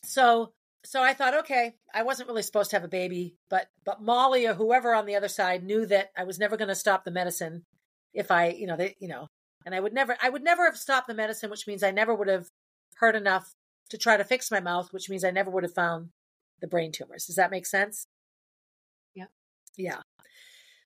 [0.04, 0.54] So
[0.86, 4.48] so I thought, okay, I wasn't really supposed to have a baby, but but Molly
[4.48, 7.12] or whoever on the other side knew that I was never going to stop the
[7.12, 7.65] medicine
[8.13, 9.28] if I, you know, they, you know,
[9.65, 12.15] and I would never, I would never have stopped the medicine, which means I never
[12.15, 12.48] would have
[12.96, 13.54] heard enough
[13.89, 16.10] to try to fix my mouth, which means I never would have found
[16.62, 17.26] the brain tumors.
[17.26, 18.08] Does that make sense?
[19.77, 20.01] Yeah.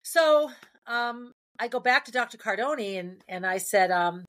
[0.04, 0.52] So
[0.86, 2.38] um, I go back to Dr.
[2.38, 4.26] Cardoni and and I said, um,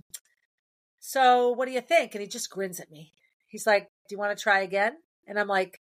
[1.05, 2.15] so what do you think?
[2.15, 3.13] And he just grins at me.
[3.49, 4.93] He's like, do you want to try again?
[5.27, 5.81] And I'm like,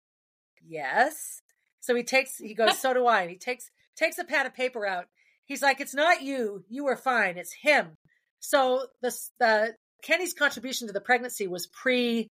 [0.67, 1.41] yes.
[1.81, 3.23] So he takes, he goes, so do I.
[3.23, 5.07] And he takes, takes a pad of paper out.
[5.47, 6.65] He's like, it's not you.
[6.69, 7.37] You were fine.
[7.39, 7.97] It's him.
[8.41, 12.29] So the, the Kenny's contribution to the pregnancy was pre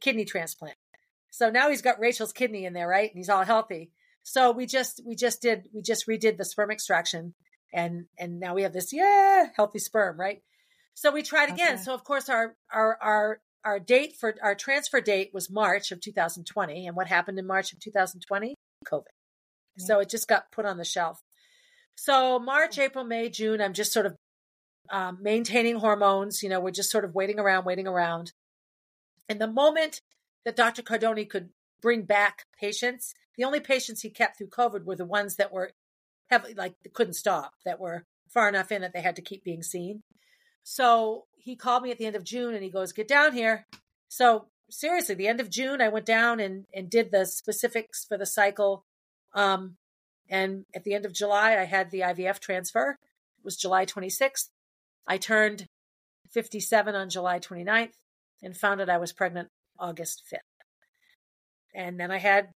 [0.00, 0.76] kidney transplant.
[1.30, 3.10] So now he's got Rachel's kidney in there, right?
[3.10, 3.90] And he's all healthy.
[4.28, 7.34] So we just, we just did, we just redid the sperm extraction
[7.72, 10.42] and, and now we have this, yeah, healthy sperm, right?
[10.94, 11.74] So we tried again.
[11.74, 11.82] Okay.
[11.82, 16.00] So of course our, our, our our date for our transfer date was March of
[16.00, 16.86] 2020.
[16.86, 18.54] And what happened in March of 2020?
[18.90, 19.02] COVID.
[19.78, 21.20] So it just got put on the shelf.
[21.96, 24.14] So March, April, May, June, I'm just sort of
[24.90, 26.42] um, maintaining hormones.
[26.42, 28.32] You know, we're just sort of waiting around, waiting around.
[29.28, 30.00] And the moment
[30.44, 30.82] that Dr.
[30.82, 31.48] Cardoni could
[31.82, 35.72] bring back patients, the only patients he kept through COVID were the ones that were
[36.30, 39.62] heavily, like, couldn't stop, that were far enough in that they had to keep being
[39.62, 40.02] seen.
[40.62, 43.66] So he called me at the end of June and he goes, Get down here.
[44.08, 48.18] So seriously, the end of June, I went down and, and did the specifics for
[48.18, 48.84] the cycle.
[49.32, 49.76] Um,
[50.28, 52.98] and at the end of July, I had the IVF transfer.
[53.38, 54.48] It was July 26th.
[55.06, 55.66] I turned
[56.32, 57.92] 57 on July 29th
[58.42, 60.38] and found out I was pregnant August 5th.
[61.74, 62.48] And then I had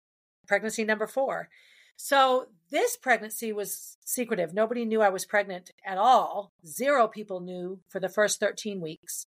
[0.51, 1.49] pregnancy number four.
[1.95, 4.53] So this pregnancy was secretive.
[4.53, 6.51] Nobody knew I was pregnant at all.
[6.67, 9.27] Zero people knew for the first 13 weeks.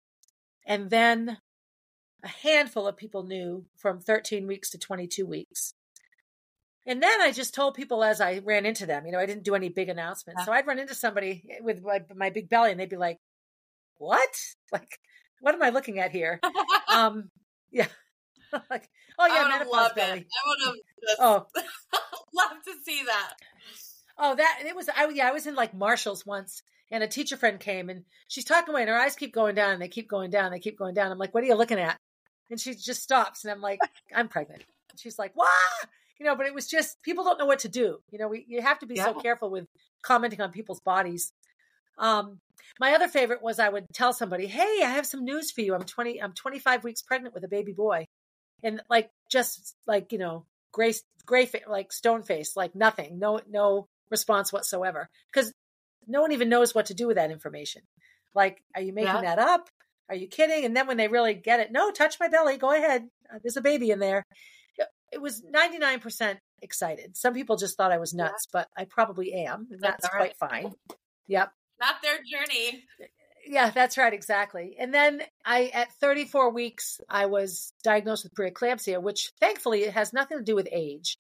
[0.67, 1.39] And then
[2.25, 5.75] a handful of people knew from 13 weeks to 22 weeks.
[6.89, 9.45] And then I just told people as I ran into them, you know, I didn't
[9.45, 10.45] do any big announcements.
[10.45, 13.19] So I'd run into somebody with my, my big belly and they'd be like,
[13.99, 14.35] what?
[14.73, 14.99] Like,
[15.41, 16.41] what am I looking at here?
[16.93, 17.31] um,
[17.71, 17.87] yeah.
[18.71, 18.89] like,
[19.19, 20.21] oh yeah, menopause belly.
[20.21, 20.27] It.
[20.27, 21.47] I would have oh.
[22.35, 23.33] love to see that.
[24.19, 24.89] Oh, that it was.
[24.89, 28.45] I yeah, I was in like Marshalls once, and a teacher friend came, and she's
[28.45, 30.61] talking away, and her eyes keep going down, and they keep going down, and they
[30.61, 31.11] keep going down.
[31.11, 31.97] I'm like, what are you looking at?
[32.51, 33.81] And she just stops, and I'm like,
[34.15, 34.63] I'm pregnant.
[34.91, 35.49] And she's like, what?
[36.19, 37.99] You know, but it was just people don't know what to do.
[38.11, 39.05] You know, we you have to be yeah.
[39.05, 39.67] so careful with
[40.03, 41.33] commenting on people's bodies.
[41.99, 42.39] Um,
[42.79, 45.75] my other favorite was I would tell somebody, "Hey, I have some news for you.
[45.75, 46.23] I'm 20.
[46.23, 48.07] I'm 25 weeks pregnant with a baby boy,"
[48.63, 50.95] and like just like you know, gray
[51.27, 55.53] gray like stone face, like nothing, no no response whatsoever, because
[56.07, 57.83] no one even knows what to do with that information.
[58.35, 59.23] Like, are you making yeah.
[59.23, 59.69] that up?
[60.09, 60.65] Are you kidding?
[60.65, 63.09] And then when they really get it, no, touch my belly, go ahead.
[63.33, 64.27] Uh, there's a baby in there.
[65.13, 67.17] It was 99% excited.
[67.17, 68.61] Some people just thought I was nuts, yeah.
[68.61, 69.69] but I probably am.
[69.71, 70.51] And that's, that's quite right.
[70.51, 70.73] fine.
[71.27, 71.53] Yep.
[71.81, 72.85] Not their journey.
[73.45, 74.77] Yeah, that's right, exactly.
[74.79, 80.13] And then I, at 34 weeks, I was diagnosed with preeclampsia, which thankfully it has
[80.13, 81.17] nothing to do with age.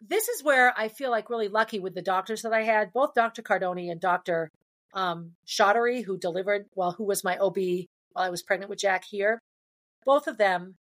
[0.00, 3.14] This is where I feel like really lucky with the doctors that I had, both
[3.14, 3.42] Dr.
[3.42, 4.50] Cardoni and Dr.
[4.94, 7.56] Um, Shottery, who delivered, well, who was my OB
[8.12, 9.38] while I was pregnant with Jack here.
[10.04, 10.74] Both of them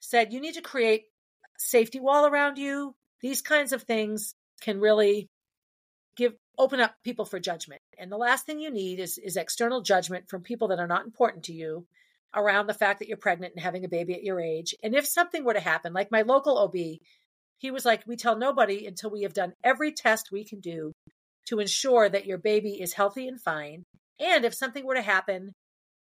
[0.00, 1.04] said, you need to create
[1.58, 2.94] safety wall around you.
[3.20, 5.28] These kinds of things can really
[6.58, 7.80] open up people for judgment.
[7.98, 11.04] And the last thing you need is is external judgment from people that are not
[11.04, 11.86] important to you
[12.34, 14.74] around the fact that you're pregnant and having a baby at your age.
[14.82, 17.00] And if something were to happen, like my local OB,
[17.56, 20.92] he was like, "We tell nobody until we have done every test we can do
[21.46, 23.84] to ensure that your baby is healthy and fine.
[24.20, 25.52] And if something were to happen,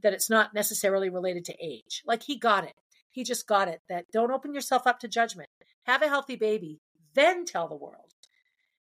[0.03, 2.75] that it's not necessarily related to age." Like he got it.
[3.11, 5.49] He just got it that don't open yourself up to judgment.
[5.85, 6.79] Have a healthy baby,
[7.15, 8.13] then tell the world.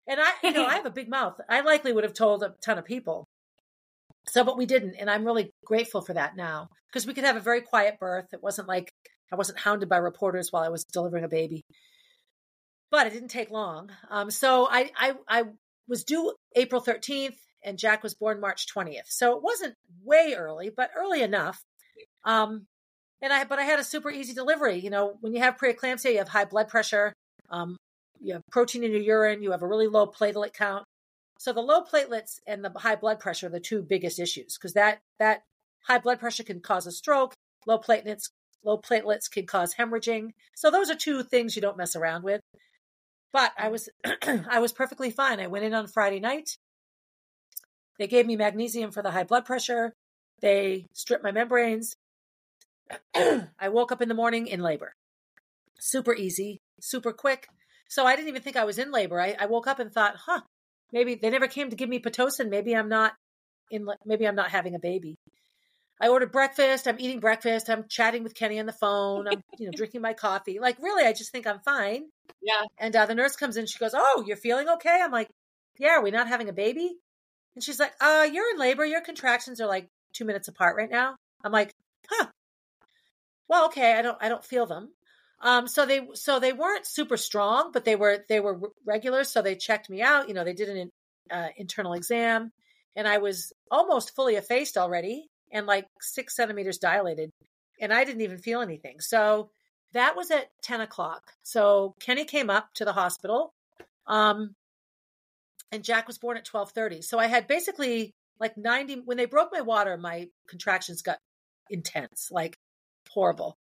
[0.09, 1.40] And I, you know, I have a big mouth.
[1.49, 3.25] I likely would have told a ton of people.
[4.29, 4.95] So, but we didn't.
[4.95, 8.27] And I'm really grateful for that now because we could have a very quiet birth.
[8.33, 8.90] It wasn't like
[9.33, 11.62] I wasn't hounded by reporters while I was delivering a baby.
[12.90, 13.90] But it didn't take long.
[14.11, 15.45] Um, so I, I, I
[15.88, 19.07] was due April 13th and Jack was born March 20th.
[19.09, 21.61] So it wasn't way early, but early enough.
[22.25, 22.66] Um,
[23.21, 24.79] and I, but I had a super easy delivery.
[24.79, 27.12] You know, when you have preeclampsia, you have high blood pressure.
[27.51, 27.77] Um,
[28.20, 30.85] you have protein in your urine, you have a really low platelet count.
[31.38, 34.72] So the low platelets and the high blood pressure are the two biggest issues because
[34.72, 35.42] that that
[35.87, 37.35] high blood pressure can cause a stroke,
[37.66, 38.29] low platelets
[38.64, 40.31] low platelets can cause hemorrhaging.
[40.55, 42.40] So those are two things you don't mess around with.
[43.33, 43.88] But I was
[44.26, 45.40] I was perfectly fine.
[45.40, 46.57] I went in on Friday night.
[47.98, 49.92] They gave me magnesium for the high blood pressure.
[50.40, 51.94] They stripped my membranes.
[53.14, 54.92] I woke up in the morning in labor.
[55.79, 57.48] Super easy, super quick.
[57.88, 59.20] So I didn't even think I was in labor.
[59.20, 60.40] I, I woke up and thought, huh,
[60.92, 62.51] maybe they never came to give me Pitocin.
[62.51, 63.14] Maybe I'm not
[63.70, 65.16] in, maybe I'm not having a baby.
[66.01, 66.87] I ordered breakfast.
[66.87, 67.70] I'm eating breakfast.
[67.70, 69.27] I'm chatting with Kenny on the phone.
[69.29, 70.59] I'm, you know, drinking my coffee.
[70.59, 72.05] Like, really, I just think I'm fine.
[72.42, 72.62] Yeah.
[72.79, 73.66] And uh, the nurse comes in.
[73.66, 75.31] She goes, "Oh, you're feeling okay?" I'm like,
[75.79, 76.99] "Yeah, are we not having a baby?"
[77.55, 78.85] And she's like, "Uh, you're in labor.
[78.85, 81.72] Your contractions are like two minutes apart right now." I'm like,
[82.11, 82.27] "Huh?
[83.49, 83.94] Well, okay.
[83.94, 84.90] I don't, I don't feel them."
[85.40, 89.25] Um, so they, so they weren't super strong, but they were, they were regular.
[89.25, 90.29] So they checked me out.
[90.29, 90.90] You know, they did an
[91.31, 92.53] uh, internal exam,
[92.94, 97.31] and I was almost fully effaced already and like six centimeters dilated.
[97.81, 99.01] And I didn't even feel anything.
[99.01, 99.51] So
[99.92, 101.33] that was at 10 o'clock.
[101.42, 103.53] So Kenny came up to the hospital.
[104.07, 104.55] Um,
[105.72, 107.03] and Jack was born at 1230.
[107.03, 111.18] So I had basically like 90, when they broke my water, my contractions got
[111.70, 112.57] intense, like
[113.11, 113.57] horrible.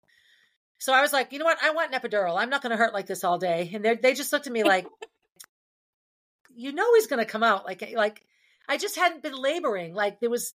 [0.78, 1.58] So I was like, you know what?
[1.62, 2.38] I want an epidural.
[2.38, 3.70] I'm not going to hurt like this all day.
[3.72, 4.86] And they just looked at me like,
[6.54, 7.64] you know, he's going to come out.
[7.64, 8.22] Like, eh, like
[8.68, 9.94] I just hadn't been laboring.
[9.94, 10.52] Like there was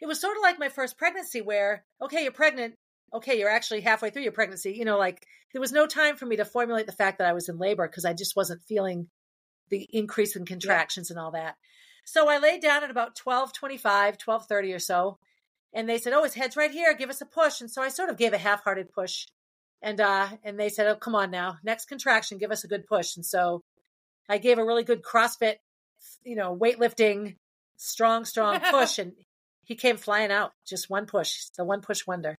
[0.00, 2.74] it was sort of like my first pregnancy where, okay, you're pregnant.
[3.14, 4.74] Okay, you're actually halfway through your pregnancy.
[4.74, 7.32] You know, like there was no time for me to formulate the fact that I
[7.32, 9.08] was in labor because I just wasn't feeling
[9.70, 11.14] the increase in contractions yeah.
[11.14, 11.56] and all that.
[12.04, 15.18] So I laid down at about 1225, 1230 or so.
[15.74, 16.94] And they said, Oh, his head's right here.
[16.94, 17.60] Give us a push.
[17.60, 19.26] And so I sort of gave a half hearted push.
[19.82, 21.58] And uh, and they said, Oh, come on now.
[21.62, 23.16] Next contraction, give us a good push.
[23.16, 23.60] And so
[24.28, 25.56] I gave a really good CrossFit,
[26.24, 27.36] you know, weightlifting,
[27.76, 28.98] strong, strong push.
[29.00, 29.12] and
[29.64, 32.36] he came flying out, just one push, the one push wonder.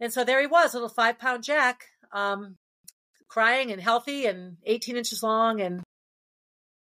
[0.00, 2.56] And so there he was, a little five pound Jack, um,
[3.28, 5.60] crying and healthy and 18 inches long.
[5.60, 5.82] And,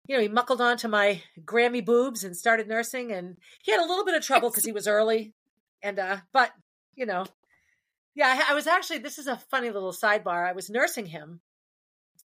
[0.08, 3.12] you know, he muckled onto my Grammy boobs and started nursing.
[3.12, 5.34] And he had a little bit of trouble because he was early.
[5.84, 6.52] And, uh, but,
[6.96, 7.26] you know,
[8.16, 10.48] yeah, I, I was actually, this is a funny little sidebar.
[10.48, 11.40] I was nursing him,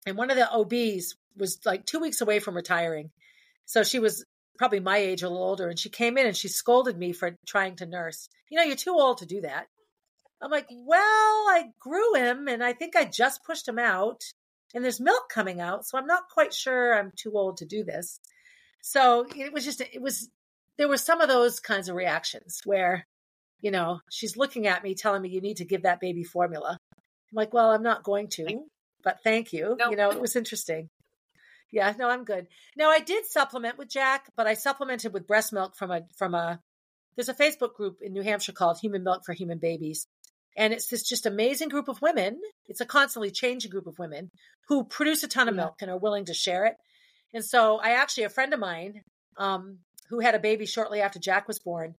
[0.06, 3.12] and one of the OBs was like two weeks away from retiring.
[3.66, 4.26] So she was
[4.58, 7.38] probably my age, a little older, and she came in and she scolded me for
[7.46, 8.30] trying to nurse.
[8.50, 9.68] You know, you're too old to do that.
[10.42, 14.22] I'm like, well, I grew him and I think I just pushed him out
[14.74, 15.86] and there's milk coming out.
[15.86, 18.20] So I'm not quite sure I'm too old to do this.
[18.82, 20.30] So it was just, it was,
[20.78, 23.08] there were some of those kinds of reactions where,
[23.62, 26.78] you know, she's looking at me telling me you need to give that baby formula.
[26.96, 28.66] I'm like, well, I'm not going to,
[29.04, 29.78] but thank you.
[29.90, 30.90] You know, it was interesting.
[31.72, 32.48] Yeah, no, I'm good.
[32.78, 36.34] Now I did supplement with Jack, but I supplemented with breast milk from a from
[36.34, 36.60] a
[37.16, 40.08] there's a Facebook group in New Hampshire called Human Milk for Human Babies.
[40.58, 42.40] And it's this just amazing group of women.
[42.68, 44.32] It's a constantly changing group of women
[44.68, 46.76] who produce a ton of milk and are willing to share it.
[47.34, 49.02] And so I actually, a friend of mine
[49.38, 51.96] um, who had a baby shortly after Jack was born,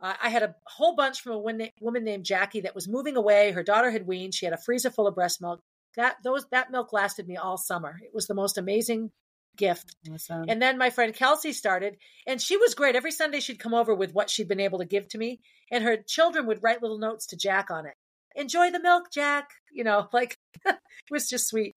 [0.00, 3.52] uh, I had a whole bunch from a woman named Jackie that was moving away.
[3.52, 4.34] Her daughter had weaned.
[4.34, 5.60] She had a freezer full of breast milk
[5.96, 7.98] that those that milk lasted me all summer.
[8.02, 9.10] It was the most amazing
[9.56, 9.96] gift.
[10.12, 10.46] Awesome.
[10.48, 12.96] And then my friend Kelsey started, and she was great.
[12.96, 15.84] Every Sunday she'd come over with what she'd been able to give to me, and
[15.84, 17.94] her children would write little notes to Jack on it.
[18.36, 19.50] Enjoy the milk, Jack.
[19.72, 20.76] You know, like it
[21.10, 21.76] was just sweet.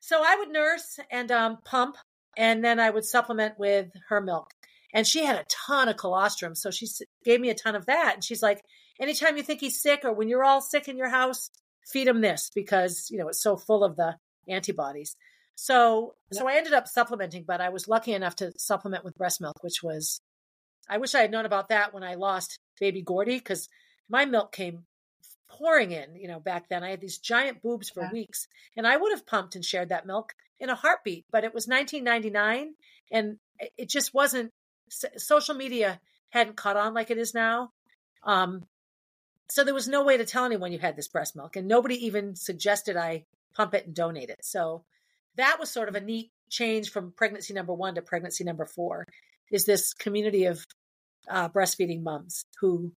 [0.00, 1.96] So I would nurse and um, pump,
[2.36, 4.50] and then I would supplement with her milk.
[4.94, 6.86] And she had a ton of colostrum, so she
[7.24, 8.14] gave me a ton of that.
[8.14, 8.62] And she's like,
[9.00, 11.50] anytime you think he's sick, or when you're all sick in your house,
[11.86, 14.14] feed him this because you know it's so full of the
[14.48, 15.16] antibodies.
[15.56, 19.40] So so I ended up supplementing, but I was lucky enough to supplement with breast
[19.40, 20.20] milk, which was
[20.88, 23.68] I wish I had known about that when I lost baby Gordy because
[24.08, 24.84] my milk came
[25.48, 26.82] pouring in, you know, back then.
[26.82, 28.12] I had these giant boobs for yeah.
[28.12, 31.54] weeks and I would have pumped and shared that milk in a heartbeat, but it
[31.54, 32.74] was 1999
[33.12, 33.38] and
[33.78, 34.52] it just wasn't
[34.88, 37.70] social media hadn't caught on like it is now.
[38.24, 38.64] Um,
[39.50, 42.06] so there was no way to tell anyone you had this breast milk, and nobody
[42.06, 44.40] even suggested I pump it and donate it.
[44.42, 44.84] So
[45.36, 49.06] that was sort of a neat change from pregnancy number one to pregnancy number four.
[49.50, 50.64] Is this community of
[51.28, 52.92] uh, breastfeeding moms who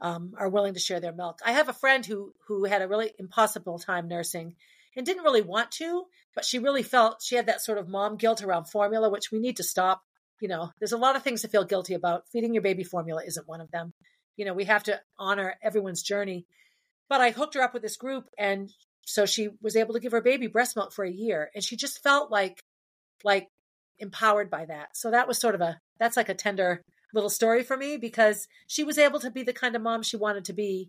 [0.00, 1.40] um, are willing to share their milk?
[1.44, 4.54] I have a friend who who had a really impossible time nursing
[4.96, 8.16] and didn't really want to, but she really felt she had that sort of mom
[8.16, 10.02] guilt around formula, which we need to stop.
[10.40, 12.24] You know, there's a lot of things to feel guilty about.
[12.32, 13.92] Feeding your baby formula isn't one of them
[14.40, 16.46] you know, we have to honor everyone's journey.
[17.10, 18.70] But I hooked her up with this group and
[19.04, 21.76] so she was able to give her baby breast milk for a year and she
[21.76, 22.58] just felt like
[23.22, 23.48] like
[23.98, 24.96] empowered by that.
[24.96, 26.80] So that was sort of a that's like a tender
[27.12, 30.16] little story for me because she was able to be the kind of mom she
[30.16, 30.88] wanted to be.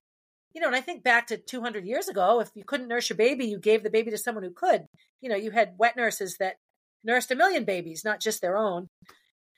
[0.53, 3.17] You know, and I think back to 200 years ago, if you couldn't nurse your
[3.17, 4.85] baby, you gave the baby to someone who could.
[5.19, 6.55] You know, you had wet nurses that
[7.03, 8.87] nursed a million babies, not just their own.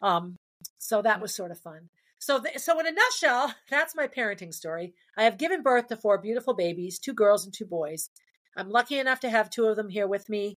[0.04, 0.36] Um,
[0.78, 1.90] so that was sort of fun.
[2.20, 4.94] So, th- so in a nutshell, that's my parenting story.
[5.18, 8.10] I have given birth to four beautiful babies, two girls and two boys.
[8.56, 10.58] I'm lucky enough to have two of them here with me,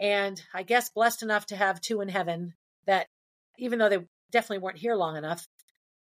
[0.00, 2.54] and I guess blessed enough to have two in heaven.
[2.86, 3.06] That
[3.58, 3.98] even though they
[4.32, 5.46] definitely weren't here long enough,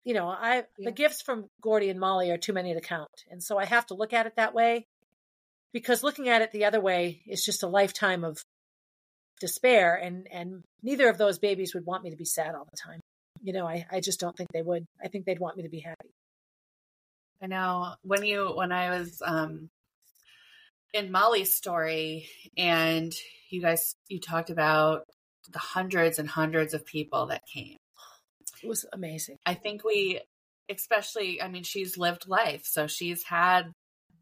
[0.04, 0.90] you know, I yeah.
[0.90, 3.86] the gifts from Gordy and Molly are too many to count, and so I have
[3.86, 4.86] to look at it that way.
[5.72, 8.42] Because looking at it the other way is just a lifetime of
[9.41, 12.76] despair, and and neither of those babies would want me to be sad all the
[12.76, 13.01] time.
[13.43, 14.84] You know, I I just don't think they would.
[15.03, 16.11] I think they'd want me to be happy.
[17.43, 19.68] I know when you when I was um
[20.93, 23.14] in Molly's story and
[23.51, 25.05] you guys you talked about
[25.51, 27.76] the hundreds and hundreds of people that came.
[28.62, 29.36] It was amazing.
[29.47, 30.20] I think we
[30.68, 33.72] especially I mean she's lived life so she's had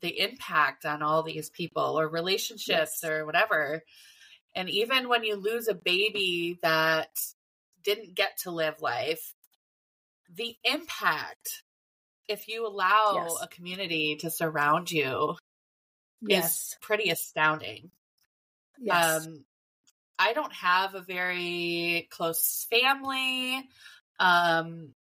[0.01, 3.05] the impact on all these people or relationships yes.
[3.05, 3.83] or whatever.
[4.57, 7.11] And even when you lose a baby that
[7.85, 9.35] didn't get to live life,
[10.35, 11.63] the impact,
[12.27, 13.39] if you allow yes.
[13.43, 15.37] a community to surround you,
[16.23, 16.57] yes.
[16.71, 17.91] is pretty astounding.
[18.81, 19.27] Yes.
[19.27, 19.45] Um,
[20.19, 23.63] I don't have a very close family.
[24.19, 24.95] Um,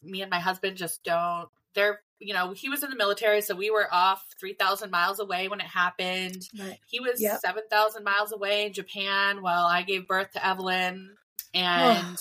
[0.00, 1.48] me and my husband just don't.
[1.74, 5.48] They're, you know, he was in the military, so we were off 3,000 miles away
[5.48, 6.48] when it happened.
[6.58, 6.78] Right.
[6.86, 7.40] He was yep.
[7.40, 11.16] 7,000 miles away in Japan while I gave birth to Evelyn.
[11.52, 12.16] And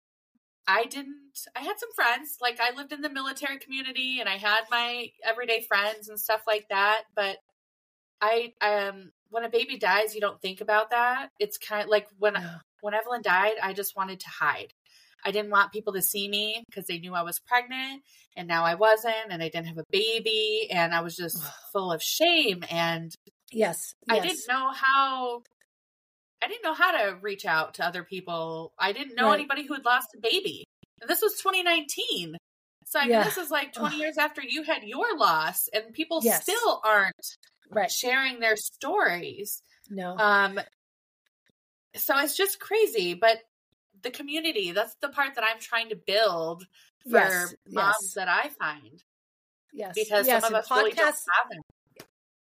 [0.66, 1.16] I didn't,
[1.54, 2.38] I had some friends.
[2.40, 6.42] Like, I lived in the military community and I had my everyday friends and stuff
[6.46, 7.02] like that.
[7.14, 7.36] But
[8.20, 11.28] I, um, when a baby dies, you don't think about that.
[11.38, 12.56] It's kind of like when, yeah.
[12.80, 14.72] when Evelyn died, I just wanted to hide.
[15.24, 18.02] I didn't want people to see me because they knew I was pregnant
[18.36, 21.92] and now I wasn't and I didn't have a baby and I was just full
[21.92, 23.14] of shame and
[23.50, 24.18] yes, yes.
[24.18, 25.42] I didn't know how
[26.42, 28.74] I didn't know how to reach out to other people.
[28.78, 29.34] I didn't know right.
[29.34, 30.66] anybody who had lost a baby.
[31.00, 32.36] And this was 2019.
[32.86, 33.24] So I mean, yeah.
[33.24, 34.00] this is like 20 Ugh.
[34.00, 36.42] years after you had your loss, and people yes.
[36.42, 37.14] still aren't
[37.70, 37.90] right.
[37.90, 39.62] sharing their stories.
[39.88, 40.16] No.
[40.16, 40.60] Um.
[41.96, 43.38] So it's just crazy, but
[44.04, 46.66] the community, that's the part that I'm trying to build
[47.02, 47.54] for yes.
[47.68, 48.14] moms yes.
[48.14, 49.02] that I find.
[49.72, 49.92] Yes.
[49.94, 50.42] Because yes.
[50.42, 51.60] some of us podcasts, really don't have them.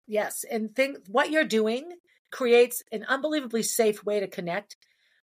[0.07, 0.43] Yes.
[0.49, 1.89] And think what you're doing
[2.31, 4.75] creates an unbelievably safe way to connect.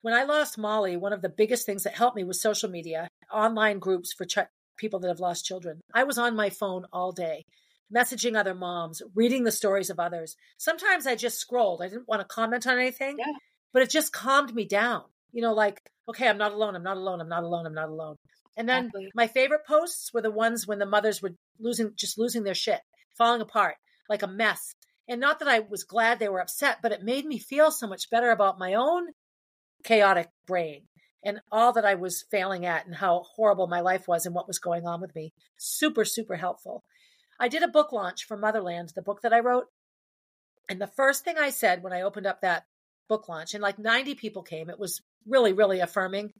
[0.01, 3.07] When I lost Molly, one of the biggest things that helped me was social media,
[3.32, 4.39] online groups for ch-
[4.78, 5.82] people that have lost children.
[5.93, 7.45] I was on my phone all day,
[7.95, 10.36] messaging other moms, reading the stories of others.
[10.57, 11.82] Sometimes I just scrolled.
[11.82, 13.34] I didn't want to comment on anything, yeah.
[13.71, 15.03] but it just calmed me down.
[15.34, 16.75] You know, like, okay, I'm not alone.
[16.75, 17.19] I'm not alone.
[17.19, 17.65] I'm not alone.
[17.65, 18.15] I'm not alone.
[18.55, 19.11] And then exactly.
[19.15, 22.79] my favorite posts were the ones when the mothers were losing, just losing their shit,
[23.17, 23.75] falling apart,
[24.09, 24.75] like a mess.
[25.09, 27.88] And not that I was glad they were upset, but it made me feel so
[27.88, 29.07] much better about my own
[29.84, 30.84] chaotic brain
[31.25, 34.47] and all that I was failing at and how horrible my life was and what
[34.47, 35.34] was going on with me.
[35.57, 36.84] Super, super helpful.
[37.39, 39.65] I did a book launch for Motherland, the book that I wrote.
[40.69, 42.63] And the first thing I said when I opened up that
[43.09, 46.32] book launch, and like 90 people came, it was really, really affirming.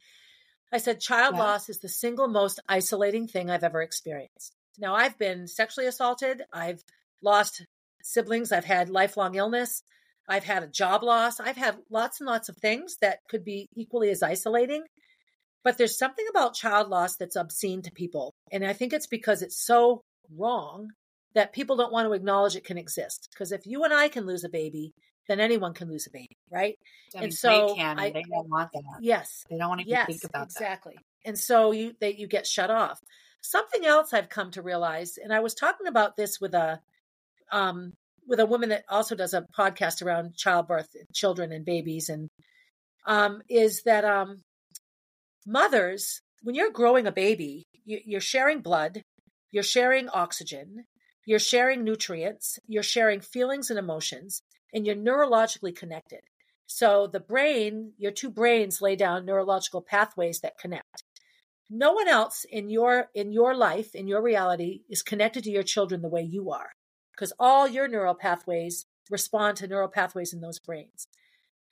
[0.72, 1.42] I said, child yeah.
[1.42, 4.54] loss is the single most isolating thing I've ever experienced.
[4.78, 6.42] Now, I've been sexually assaulted.
[6.52, 6.82] I've
[7.22, 7.64] lost
[8.02, 8.52] siblings.
[8.52, 9.82] I've had lifelong illness.
[10.28, 11.38] I've had a job loss.
[11.38, 14.82] I've had lots and lots of things that could be equally as isolating.
[15.62, 18.34] But there's something about child loss that's obscene to people.
[18.50, 20.02] And I think it's because it's so
[20.36, 20.88] wrong
[21.34, 23.28] that people don't want to acknowledge it can exist.
[23.32, 24.92] Because if you and I can lose a baby,
[25.28, 26.78] then anyone can lose a baby, right?
[27.14, 28.82] I mean, and so they can, I, they don't want that.
[29.00, 30.60] Yes, they don't want to yes, think about that.
[30.60, 30.94] exactly.
[30.96, 31.28] That.
[31.28, 33.00] And so you that you get shut off.
[33.40, 36.80] Something else I've come to realize, and I was talking about this with a
[37.52, 37.92] um,
[38.26, 42.28] with a woman that also does a podcast around childbirth, children, and babies, and
[43.06, 44.42] um, is that um,
[45.46, 49.02] mothers, when you're growing a baby, you, you're sharing blood,
[49.50, 50.84] you're sharing oxygen,
[51.26, 54.40] you're sharing nutrients, you're sharing feelings and emotions,
[54.74, 56.20] and you're neurologically connected.
[56.66, 61.04] So the brain, your two brains lay down neurological pathways that connect.
[61.70, 65.62] No one else in your in your life, in your reality, is connected to your
[65.62, 66.70] children the way you are
[67.12, 71.06] because all your neural pathways respond to neural pathways in those brains.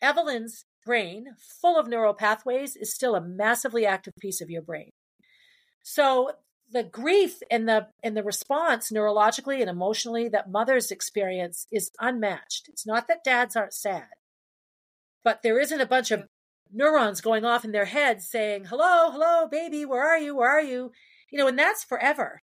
[0.00, 4.90] Evelyn's brain, full of neural pathways, is still a massively active piece of your brain.
[5.82, 6.32] So
[6.72, 12.68] the grief and the and the response neurologically and emotionally that mothers experience is unmatched.
[12.68, 14.08] It's not that dads aren't sad,
[15.22, 16.24] but there isn't a bunch of
[16.72, 20.36] neurons going off in their heads saying, "Hello, hello, baby, where are you?
[20.36, 20.92] Where are you?"
[21.30, 22.42] You know, and that's forever.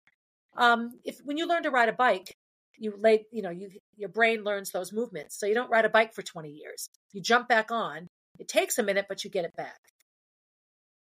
[0.55, 2.37] Um, if when you learn to ride a bike,
[2.77, 5.37] you lay, you know, you your brain learns those movements.
[5.39, 6.89] So you don't ride a bike for 20 years.
[7.13, 8.07] You jump back on.
[8.37, 9.79] It takes a minute, but you get it back.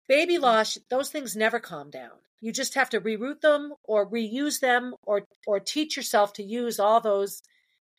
[0.09, 2.11] Baby loss, those things never calm down.
[2.41, 6.79] You just have to reroute them or reuse them or or teach yourself to use
[6.79, 7.41] all those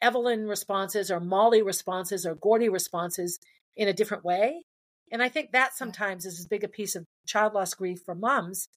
[0.02, 3.38] Evelyn responses or Molly responses or Gordy responses
[3.76, 4.64] in a different way.
[5.12, 8.14] And I think that sometimes is as big a piece of child loss grief for
[8.14, 8.68] moms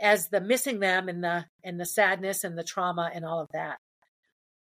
[0.00, 3.48] as the missing them and the and the sadness and the trauma and all of
[3.52, 3.78] that.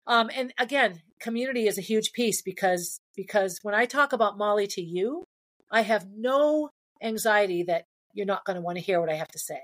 [0.06, 4.66] Um, and again, community is a huge piece because because when I talk about Molly
[4.68, 5.24] to you,
[5.70, 6.70] I have no
[7.02, 9.60] anxiety that you're not going to want to hear what I have to say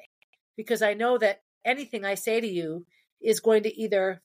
[0.57, 2.85] because I know that anything I say to you
[3.23, 4.21] is going to either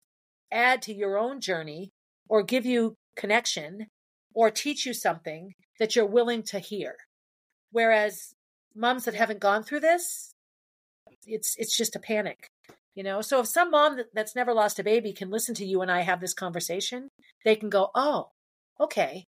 [0.52, 1.92] add to your own journey
[2.28, 3.88] or give you connection
[4.34, 6.96] or teach you something that you're willing to hear.
[7.72, 8.34] Whereas
[8.76, 10.34] moms that haven't gone through this,
[11.26, 12.48] it's it's just a panic.
[12.94, 15.82] You know, so if some mom that's never lost a baby can listen to you
[15.82, 17.10] and I have this conversation,
[17.44, 18.30] they can go, "Oh,
[18.80, 19.26] okay.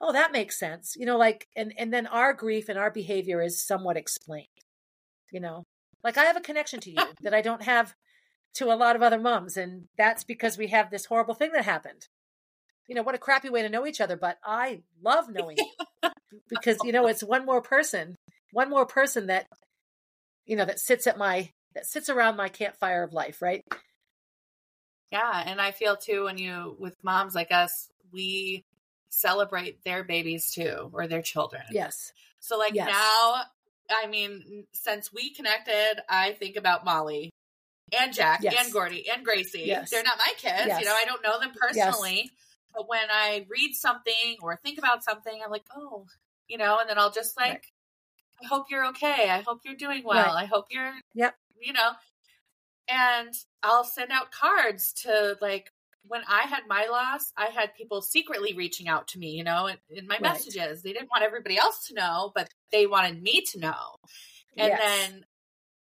[0.00, 3.42] Oh, that makes sense." You know, like and and then our grief and our behavior
[3.42, 4.46] is somewhat explained.
[5.32, 5.64] You know,
[6.02, 7.94] like I have a connection to you that I don't have
[8.54, 11.64] to a lot of other moms and that's because we have this horrible thing that
[11.64, 12.08] happened.
[12.86, 16.10] You know, what a crappy way to know each other, but I love knowing you
[16.48, 18.16] because you know, it's one more person,
[18.52, 19.46] one more person that
[20.46, 23.62] you know that sits at my that sits around my campfire of life, right?
[25.12, 28.64] Yeah, and I feel too when you with moms like us, we
[29.10, 31.62] celebrate their babies too or their children.
[31.70, 32.12] Yes.
[32.40, 32.88] So like yes.
[32.88, 33.42] now,
[33.90, 37.30] I mean, since we connected, I think about Molly
[37.98, 38.54] and Jack yes.
[38.64, 39.64] and Gordy and Gracie.
[39.64, 39.90] Yes.
[39.90, 42.30] They're not my kids, you know, I don't know them personally.
[42.74, 46.06] But when I read something or think about something, I'm like, oh,
[46.48, 47.64] you know, and then I'll just like right.
[48.44, 49.30] I hope you're okay.
[49.30, 50.26] I hope you're doing well.
[50.26, 50.42] Right.
[50.42, 51.90] I hope you're Yep you know,
[52.88, 55.70] and I'll send out cards to like
[56.06, 59.68] when I had my loss, I had people secretly reaching out to me, you know,
[59.90, 60.22] in, my right.
[60.22, 60.82] messages.
[60.82, 63.96] They didn't want everybody else to know, but they wanted me to know.
[64.56, 64.80] And yes.
[64.80, 65.26] then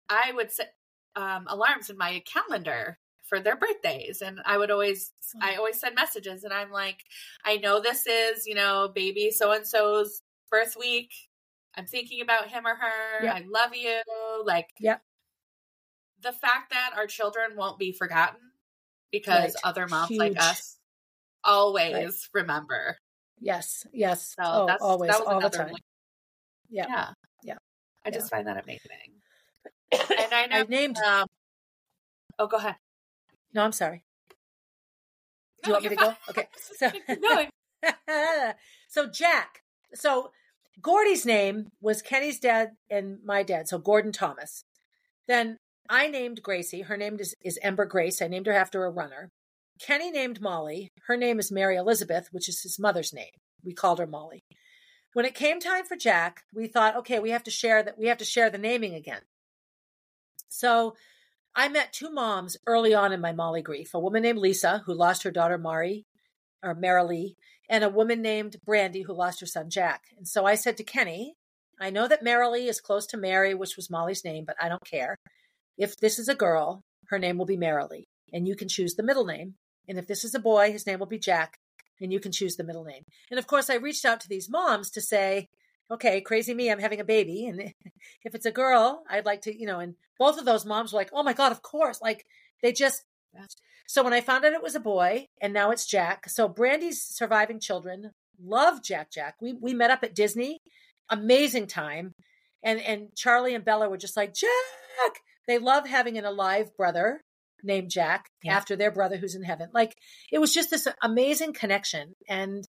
[0.09, 0.73] I would set
[1.15, 5.11] um, alarms in my calendar for their birthdays and i would always
[5.41, 7.03] i always send messages and i'm like
[7.45, 11.11] i know this is you know baby so and so's birth week
[11.75, 13.35] i'm thinking about him or her yep.
[13.35, 13.99] i love you
[14.45, 14.97] like yeah
[16.21, 18.39] the fact that our children won't be forgotten
[19.11, 19.61] because right.
[19.63, 20.19] other moms Huge.
[20.19, 20.77] like us
[21.43, 22.13] always right.
[22.33, 22.97] remember.
[23.39, 24.35] Yes, yes.
[24.37, 25.73] So oh, that's always, all the time.
[26.69, 27.09] Yeah, yeah,
[27.43, 27.57] yeah.
[28.05, 28.89] I just find that amazing.
[29.91, 30.97] and I know I named.
[30.97, 31.27] Um,
[32.39, 32.75] oh, go ahead.
[33.53, 34.03] No, I'm sorry.
[35.63, 36.15] Do you want me to go?
[36.29, 36.47] Okay.
[36.77, 36.91] So,
[38.87, 39.61] so Jack.
[39.93, 40.31] So
[40.81, 43.67] Gordy's name was Kenny's dad and my dad.
[43.67, 44.63] So Gordon Thomas.
[45.27, 45.57] Then
[45.89, 46.81] I named Gracie.
[46.81, 48.21] Her name is, is Ember Grace.
[48.21, 49.31] I named her after a runner.
[49.79, 50.91] Kenny named Molly.
[51.07, 53.31] Her name is Mary Elizabeth, which is his mother's name.
[53.63, 54.43] We called her Molly.
[55.13, 57.97] When it came time for Jack, we thought, okay, we have to share that.
[57.97, 59.21] We have to share the naming again.
[60.49, 60.95] So
[61.55, 63.93] I met two moms early on in my Molly grief.
[63.93, 66.05] A woman named Lisa, who lost her daughter Mari,
[66.63, 67.35] or Marilee,
[67.69, 70.03] and a woman named Brandy, who lost her son Jack.
[70.17, 71.35] And so I said to Kenny,
[71.79, 74.85] I know that Marilee is close to Mary, which was Molly's name, but I don't
[74.85, 75.17] care.
[75.77, 79.03] If this is a girl, her name will be Marilee, and you can choose the
[79.03, 79.55] middle name.
[79.87, 81.59] And if this is a boy, his name will be Jack,
[82.01, 83.03] and you can choose the middle name.
[83.29, 85.47] And of course, I reached out to these moms to say,
[85.89, 87.47] okay, crazy me, I'm having a baby.
[87.47, 87.73] And
[88.23, 90.99] if it's a girl, I'd like to, you know, and both of those moms were
[90.99, 92.01] like, oh my God, of course.
[92.01, 92.25] Like
[92.61, 93.03] they just,
[93.87, 96.29] so when I found out it was a boy and now it's Jack.
[96.29, 98.11] So Brandy's surviving children
[98.43, 99.35] love Jack Jack.
[99.41, 100.59] We, we met up at Disney,
[101.09, 102.13] amazing time.
[102.63, 107.21] And, and Charlie and Bella were just like, Jack, they love having an alive brother
[107.63, 108.55] named Jack yeah.
[108.55, 109.69] after their brother who's in heaven.
[109.73, 109.95] Like
[110.31, 112.65] it was just this amazing connection and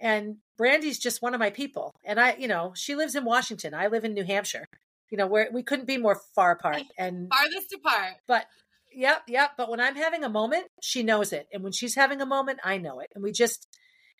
[0.00, 1.92] and Brandy's just one of my people.
[2.04, 3.74] And I, you know, she lives in Washington.
[3.74, 4.66] I live in New Hampshire.
[5.10, 8.14] You know, where we couldn't be more far apart and farthest apart.
[8.26, 8.46] But
[8.92, 9.50] yep, yep.
[9.56, 11.48] But when I'm having a moment, she knows it.
[11.52, 13.08] And when she's having a moment, I know it.
[13.14, 13.66] And we just,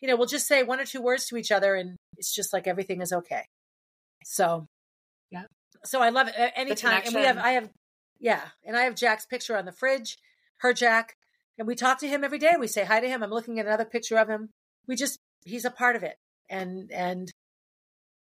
[0.01, 2.53] you know, we'll just say one or two words to each other and it's just
[2.53, 3.45] like everything is okay.
[4.24, 4.66] So
[5.30, 5.45] yeah.
[5.84, 7.03] So I love it anytime.
[7.07, 7.70] And we have I have
[8.20, 8.42] yeah.
[8.64, 10.18] And I have Jack's picture on the fridge,
[10.58, 11.16] her Jack.
[11.58, 12.52] And we talk to him every day.
[12.58, 13.22] We say hi to him.
[13.22, 14.50] I'm looking at another picture of him.
[14.86, 16.16] We just, he's a part of it.
[16.48, 17.30] And, and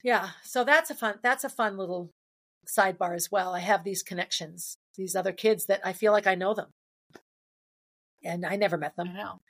[0.05, 2.13] yeah, so that's a fun, that's a fun little
[2.67, 3.55] sidebar as well.
[3.55, 6.69] I have these connections, these other kids that I feel like I know them.
[8.23, 9.11] And I never met them.
[9.15, 9.41] I know.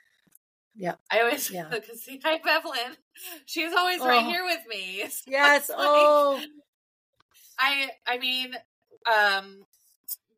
[0.76, 0.94] Yeah.
[1.10, 1.68] I always, yeah.
[1.70, 2.96] because see, hi, Evelyn.
[3.46, 4.08] She's always oh.
[4.08, 5.04] right here with me.
[5.10, 5.68] So yes.
[5.68, 6.40] Like, oh.
[7.58, 8.54] I, I mean,
[9.06, 9.64] um,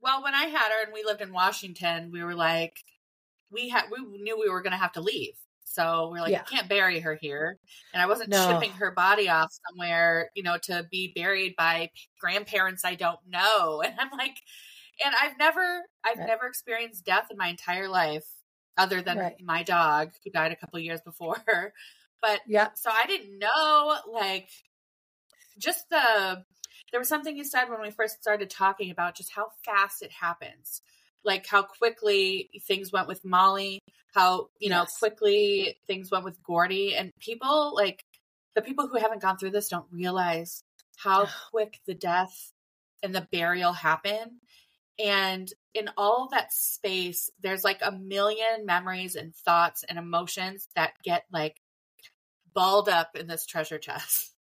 [0.03, 2.79] well, when I had her and we lived in Washington, we were like,
[3.51, 5.35] we had we knew we were going to have to leave.
[5.65, 6.45] So we're like, Yeah.
[6.49, 7.59] you can't bury her here.
[7.93, 8.35] And I wasn't No.
[8.35, 11.91] shipping her body off somewhere, you know, to be buried by
[12.21, 13.83] grandparents I don't know.
[13.87, 14.39] And I'm like,
[15.05, 16.29] and I've never, I've Right.
[16.29, 18.27] never experienced death in my entire life
[18.77, 19.37] other than Right.
[19.41, 21.43] my dog who died a couple years before.
[22.23, 22.73] But Yeah.
[22.75, 24.49] so I didn't know, like,
[25.59, 26.45] just the,
[26.93, 30.13] there was something you said when we first started talking about just how fast it
[30.13, 30.83] happens.
[31.25, 33.81] Like how quickly things went with Molly,
[34.15, 34.99] how, you know, Yes.
[34.99, 36.95] quickly things went with Gordy.
[36.95, 38.05] And people, like,
[38.55, 40.63] the people who haven't gone through this don't realize
[40.99, 42.53] how quick the death
[43.03, 44.41] and the burial happen.
[44.99, 50.93] And in all that space, there's like a million memories and thoughts and emotions that
[51.03, 51.61] get like
[52.53, 54.33] balled up in this treasure chest.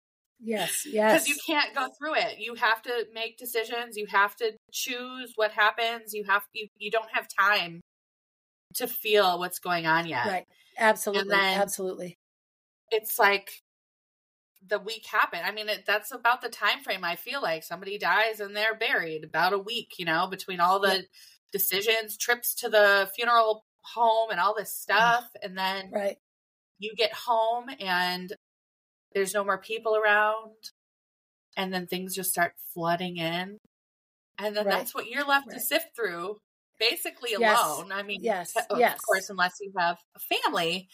[0.42, 0.84] Yes.
[0.84, 2.38] Because you can't go through it.
[2.38, 3.96] You have to make decisions.
[3.96, 6.12] You have to choose what happens.
[6.12, 7.80] You have you, you don't have time
[8.74, 10.26] to feel what's going on yet.
[10.26, 10.46] Right.
[10.78, 11.28] Absolutely.
[11.28, 12.18] then- Absolutely.
[12.90, 13.50] It's like
[14.66, 15.42] the week happened.
[15.44, 17.04] I mean, it, that's about the time frame.
[17.04, 19.94] I feel like somebody dies and they're buried about a week.
[19.98, 21.04] You know, between all the
[21.52, 24.82] decisions, trips to the funeral home, and all this mm.
[24.82, 26.16] stuff, and then Right.
[26.78, 28.32] you get home and
[29.14, 30.52] there's no more people around
[31.56, 33.58] and then things just start flooding in
[34.38, 34.78] and then Right.
[34.78, 36.38] that's what you're left to sift through
[36.78, 37.58] basically Yes.
[37.62, 38.54] alone i mean Yes.
[38.70, 39.00] of Yes.
[39.00, 40.88] course unless you have a family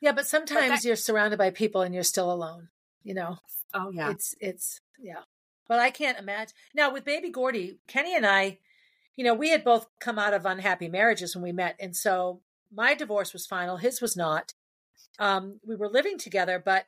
[0.00, 2.70] Yeah, but sometimes that- you're surrounded by people and you're still alone.
[3.02, 3.38] You know,
[3.74, 5.22] oh yeah it's it's yeah.
[5.68, 8.58] But I can't imagine now with baby Gordy, Kenny and I,
[9.16, 12.40] you know, we had both come out of unhappy marriages when we met, and so
[12.72, 14.52] my divorce was final, his was not.
[15.18, 16.86] Um, we were living together, but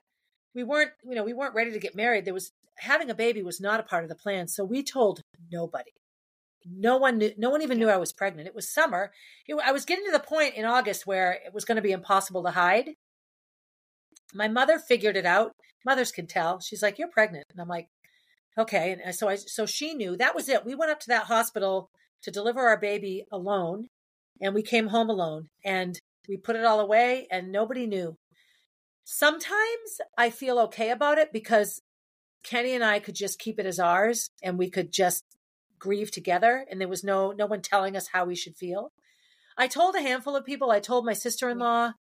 [0.54, 2.24] we weren't, you know, we weren't ready to get married.
[2.24, 5.20] There was having a baby was not a part of the plan, so we told
[5.50, 5.92] nobody.
[6.64, 7.32] No one knew.
[7.36, 8.46] No one even knew I was pregnant.
[8.46, 9.10] It was summer.
[9.48, 11.90] It- I was getting to the point in August where it was going to be
[11.92, 12.90] impossible to hide.
[14.34, 15.52] My mother figured it out.
[15.84, 16.60] Mothers can tell.
[16.60, 17.88] She's like, "You're pregnant," and I'm like,
[18.56, 20.64] "Okay." And uh, so I, so she knew that was it.
[20.64, 21.88] We went up to that hospital
[22.22, 23.88] to deliver our baby alone,
[24.40, 25.98] and we came home alone, and
[26.28, 28.16] we put it all away, and nobody knew.
[29.04, 31.82] Sometimes I feel okay about it because
[32.42, 35.24] Kenny and I could just keep it as ours, and we could just
[35.78, 38.92] grieve together, and there was no no one telling us how we should feel.
[39.56, 40.70] I told a handful of people.
[40.70, 41.18] I told my mm-hmm.
[41.18, 41.92] sister in law,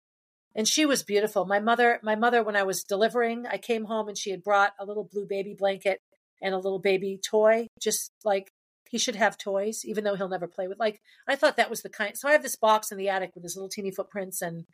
[0.54, 1.44] and she was beautiful.
[1.44, 4.72] My mother, my mother, when I was delivering, I came home and she had brought
[4.78, 6.00] a little blue baby blanket
[6.42, 8.52] and a little baby toy, just like
[8.88, 10.78] he should have toys, even though he'll never play with.
[10.78, 12.16] Like I thought that was the kind.
[12.16, 14.64] So I have this box in the attic with his little teeny footprints and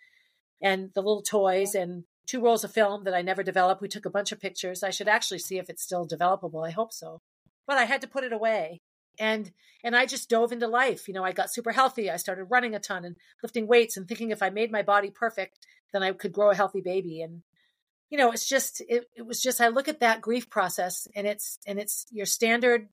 [0.62, 3.80] and the little toys and two rolls of film that I never developed.
[3.80, 4.82] We took a bunch of pictures.
[4.82, 6.66] I should actually see if it's still developable.
[6.66, 7.20] I hope so.
[7.66, 8.80] But I had to put it away.
[9.18, 9.50] And
[9.82, 11.08] and I just dove into life.
[11.08, 12.10] You know, I got super healthy.
[12.10, 15.10] I started running a ton and lifting weights and thinking if I made my body
[15.10, 15.58] perfect,
[15.92, 17.22] then I could grow a healthy baby.
[17.22, 17.42] And
[18.10, 21.26] you know, it's just it, it was just I look at that grief process and
[21.26, 22.88] it's and it's your standard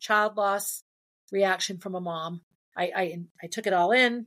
[0.00, 0.82] child loss
[1.30, 2.40] reaction from a mom.
[2.76, 4.26] I I, I took it all in.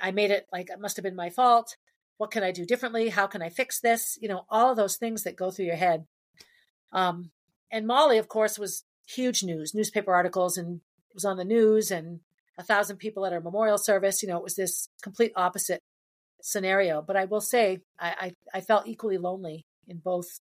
[0.00, 1.76] I made it like it must have been my fault.
[2.18, 3.08] What can I do differently?
[3.08, 4.18] How can I fix this?
[4.20, 6.04] You know, all of those things that go through your head.
[6.92, 7.30] Um,
[7.70, 10.80] and Molly, of course, was huge news, newspaper articles, and
[11.14, 12.20] was on the news, and
[12.58, 14.22] a thousand people at her memorial service.
[14.22, 15.80] You know, it was this complete opposite
[16.42, 17.02] scenario.
[17.02, 20.40] But I will say, I I, I felt equally lonely in both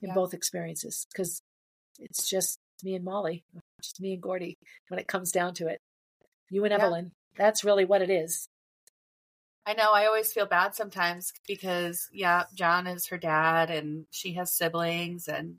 [0.00, 0.14] in Yeah.
[0.14, 1.42] both experiences because
[1.98, 3.44] it's just me and Molly,
[3.80, 4.58] just me and Gordy
[4.88, 5.80] when it comes down to it.
[6.50, 6.78] You and Yeah.
[6.84, 7.12] Evelyn.
[7.36, 8.48] That's really what it is.
[9.64, 14.32] I know I always feel bad sometimes because yeah, John is her dad and she
[14.34, 15.56] has siblings and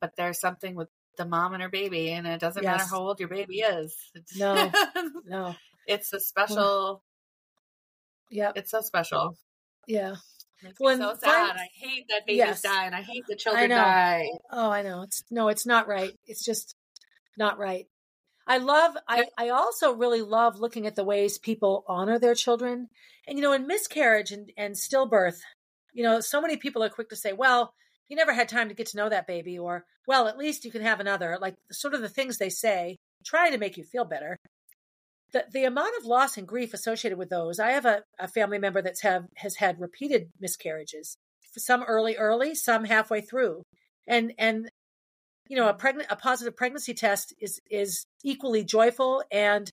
[0.00, 3.20] but there's something with the mom and her baby and it doesn't matter how old
[3.20, 3.94] your baby is.
[4.36, 4.70] No.
[5.26, 5.54] No.
[5.86, 7.02] it's a special
[8.30, 8.52] Yeah.
[8.54, 9.36] it's so special.
[9.86, 10.14] Yeah.
[10.62, 11.56] Me so sad.
[11.56, 12.62] I hate that babies Yes.
[12.62, 13.76] die and I hate the children know.
[13.76, 14.26] die.
[14.50, 15.02] Oh, I know.
[15.02, 16.12] It's no, it's not right.
[16.26, 16.74] It's just
[17.36, 17.86] not right.
[18.48, 22.88] I love I, I also really love looking at the ways people honor their children.
[23.26, 25.40] And you know, in miscarriage and, and stillbirth,
[25.92, 27.74] you know, so many people are quick to say, Well,
[28.08, 30.70] you never had time to get to know that baby, or well, at least you
[30.70, 34.06] can have another, like sort of the things they say, trying to make you feel
[34.06, 34.38] better.
[35.32, 37.60] The the amount of loss and grief associated with those.
[37.60, 41.16] I have a, a family member that's have has had repeated miscarriages.
[41.58, 43.62] Some early, early, some halfway through.
[44.06, 44.70] And and
[45.48, 49.70] you know a pregnant a positive pregnancy test is is equally joyful and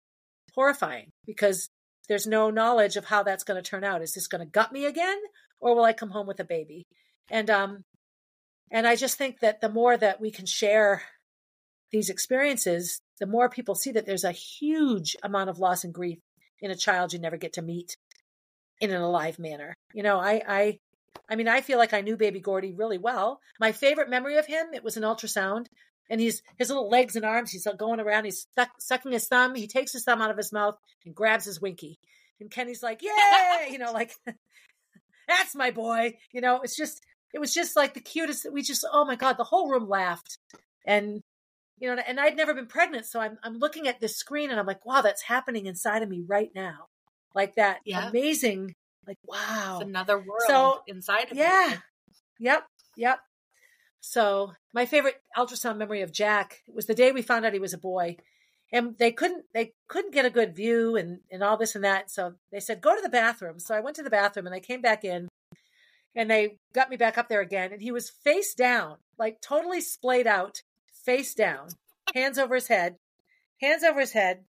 [0.54, 1.70] horrifying because
[2.08, 4.72] there's no knowledge of how that's going to turn out is this going to gut
[4.72, 5.18] me again
[5.60, 6.86] or will i come home with a baby
[7.30, 7.84] and um
[8.72, 11.04] and i just think that the more that we can share
[11.92, 16.20] these experiences the more people see that there's a huge amount of loss and grief
[16.62, 17.96] in a child you never get to meet
[18.80, 19.76] in an alive manner.
[19.94, 20.80] You know, I, I,
[21.30, 23.42] I mean, I feel like I knew baby Gordy really well.
[23.60, 25.68] My favorite memory of him, it was an ultrasound
[26.10, 27.52] and he's his little legs and arms.
[27.52, 28.26] He's uh, going around.
[28.26, 29.56] He's suck, sucking his thumb.
[29.56, 32.00] He takes his thumb out of his mouth and grabs his winky.
[32.40, 34.14] And Kenny's like, "Yay!" you know, like
[35.28, 36.18] that's my boy.
[36.32, 37.02] You know, it's just
[37.34, 38.46] it was just like the cutest.
[38.52, 40.38] We just oh my god, the whole room laughed,
[40.86, 41.24] and
[41.78, 44.60] you know, and I'd never been pregnant, so I'm I'm looking at this screen and
[44.60, 46.88] I'm like, wow, that's happening inside of me right now,
[47.34, 48.10] like that yeah.
[48.10, 48.76] amazing,
[49.08, 51.40] like wow, it's another world so, inside of me.
[51.40, 51.78] yeah, you.
[52.40, 53.20] yep, yep.
[54.08, 57.74] So my favorite ultrasound memory of Jack was the day we found out he was
[57.74, 58.18] a boy.
[58.72, 62.12] And they couldn't they couldn't get a good view and, and all this and that.
[62.12, 63.60] So they said, Go to the bathroom.
[63.60, 65.28] So I went to the bathroom and I came back in
[66.16, 67.74] and they got me back up there again.
[67.74, 70.62] And he was face down, like totally splayed out,
[71.04, 71.70] face down,
[72.14, 72.98] hands over his head,
[73.60, 74.46] hands over his head.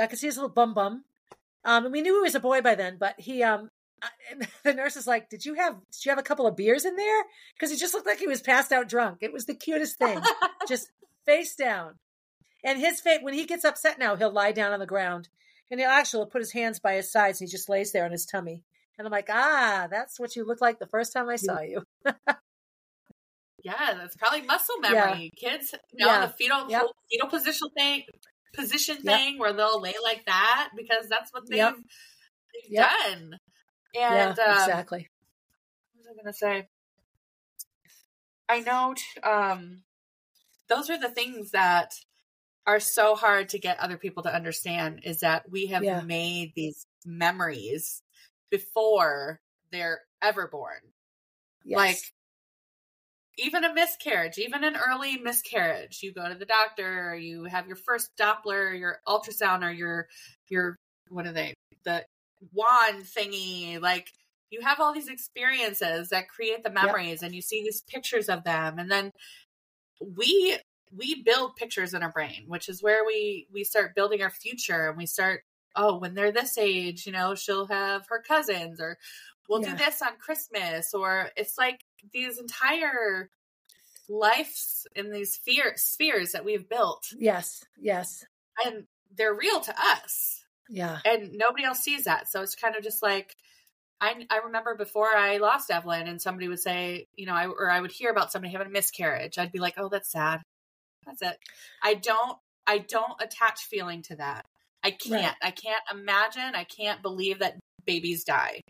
[0.00, 1.04] I could see his little bum bum.
[1.64, 3.70] Um, and we knew he was a boy by then, but he um
[4.30, 6.84] and the nurse is like, "Did you have did you have a couple of beers
[6.84, 7.22] in there?"
[7.54, 9.18] Because he just looked like he was passed out drunk.
[9.20, 10.20] It was the cutest thing,
[10.68, 10.90] just
[11.26, 11.94] face down.
[12.64, 15.28] And his face when he gets upset now, he'll lie down on the ground,
[15.70, 18.12] and he'll actually put his hands by his sides, and he just lays there on
[18.12, 18.62] his tummy.
[18.98, 21.82] And I'm like, "Ah, that's what you looked like the first time I saw you."
[23.64, 25.32] yeah, that's probably muscle memory.
[25.36, 25.50] Yeah.
[25.50, 26.26] Kids, you know, yeah.
[26.26, 26.84] the fetal yep.
[27.10, 28.02] fetal position thing,
[28.54, 29.16] position yep.
[29.16, 31.74] thing, where they'll lay like that because that's what they've, yep.
[32.68, 33.38] they've done.
[33.94, 35.08] And yeah, um, exactly.
[35.94, 36.68] What was I going to say?
[38.48, 39.82] I know um,
[40.68, 41.94] those are the things that
[42.66, 46.00] are so hard to get other people to understand is that we have yeah.
[46.00, 48.02] made these memories
[48.50, 49.40] before
[49.70, 50.80] they're ever born.
[51.64, 51.76] Yes.
[51.76, 51.98] Like
[53.36, 57.76] even a miscarriage, even an early miscarriage, you go to the doctor, you have your
[57.76, 60.08] first Doppler, your ultrasound, or your
[60.48, 60.78] your
[61.08, 61.54] what are they?
[61.84, 62.04] The
[62.52, 64.12] wand thingy like
[64.50, 67.22] you have all these experiences that create the memories yep.
[67.22, 69.10] and you see these pictures of them and then
[70.16, 70.58] we
[70.96, 74.88] we build pictures in our brain which is where we we start building our future
[74.88, 75.42] and we start
[75.76, 78.96] oh when they're this age you know she'll have her cousins or
[79.48, 79.70] we'll yeah.
[79.70, 81.80] do this on christmas or it's like
[82.12, 83.30] these entire
[84.08, 88.24] lives in these sphere, spheres that we've built yes yes
[88.64, 88.84] and
[89.16, 90.98] they're real to us yeah.
[91.04, 92.30] And nobody else sees that.
[92.30, 93.34] So it's kind of just like
[94.00, 97.70] I I remember before I lost Evelyn and somebody would say, you know, I or
[97.70, 99.38] I would hear about somebody having a miscarriage.
[99.38, 100.42] I'd be like, "Oh, that's sad."
[101.06, 101.38] That's it.
[101.82, 104.46] I don't I don't attach feeling to that.
[104.82, 105.36] I can't.
[105.42, 105.48] Right.
[105.48, 106.54] I can't imagine.
[106.54, 108.60] I can't believe that babies die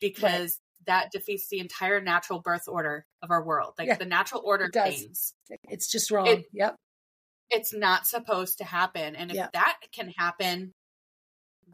[0.00, 0.86] because right.
[0.86, 3.74] that defeats the entire natural birth order of our world.
[3.78, 5.32] Like yeah, the natural order things.
[5.68, 6.26] It's just wrong.
[6.26, 6.76] It, yep.
[7.50, 9.16] It's not supposed to happen.
[9.16, 9.52] And if yep.
[9.52, 10.72] that can happen,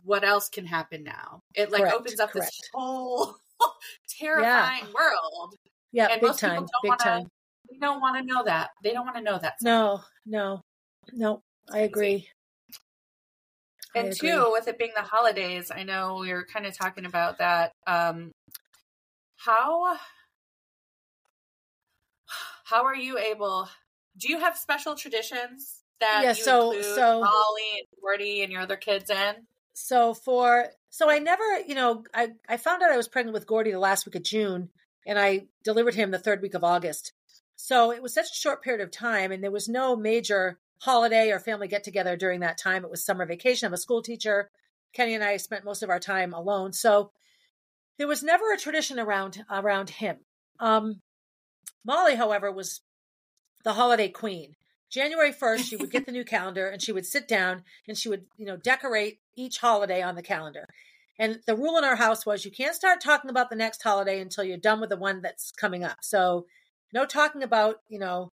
[0.05, 1.43] what else can happen now?
[1.55, 2.51] It like correct, opens up correct.
[2.51, 3.37] this whole
[4.19, 4.93] terrifying yeah.
[4.95, 5.55] world.
[5.93, 7.29] Yeah, and big most time, people don't big wanna, time.
[7.71, 8.71] They don't want to know that.
[8.83, 9.55] They don't want to know that.
[9.63, 10.61] No, no,
[11.13, 11.43] no.
[11.73, 12.29] I agree.
[13.95, 17.39] And two, with it being the holidays, I know we were kind of talking about
[17.39, 17.73] that.
[17.87, 18.33] Um,
[19.37, 19.97] how
[22.65, 23.69] how are you able?
[24.17, 28.77] Do you have special traditions that yeah, so so Molly and Gordy and your other
[28.77, 29.35] kids in?
[29.75, 33.47] So for so I never, you know, I I found out I was pregnant with
[33.47, 34.71] Gordy the last week of June,
[35.07, 37.13] and I delivered him the third week of August.
[37.57, 41.31] So it was such a short period of time, and there was no major holiday
[41.31, 42.85] or family get together during that time.
[42.85, 43.67] It was summer vacation.
[43.67, 44.51] I'm a school teacher.
[44.93, 47.11] Kenny and I spent most of our time alone, so
[47.99, 50.19] there was never a tradition around around him.
[50.61, 51.01] Um,
[51.85, 52.81] Molly, however, was
[53.65, 54.55] the holiday queen.
[54.95, 58.09] January 1st, she would get the new calendar and she would sit down and she
[58.09, 60.69] would, you know, decorate each holiday on the calendar.
[61.19, 64.21] And the rule in our house was you can't start talking about the next holiday
[64.21, 65.99] until you're done with the one that's coming up.
[66.03, 66.47] So,
[66.93, 68.31] no talking about, you know,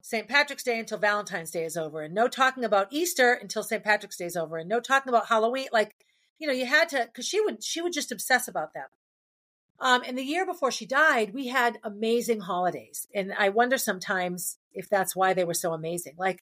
[0.00, 0.28] St.
[0.28, 3.82] Patrick's Day until Valentine's Day is over, and no talking about Easter until St.
[3.82, 5.66] Patrick's Day is over, and no talking about Halloween.
[5.72, 5.96] Like,
[6.38, 8.86] you know, you had to because she would she would just obsess about them.
[9.78, 14.58] Um, and the year before she died, we had amazing holidays, and I wonder sometimes
[14.72, 16.14] if that's why they were so amazing.
[16.18, 16.40] Like,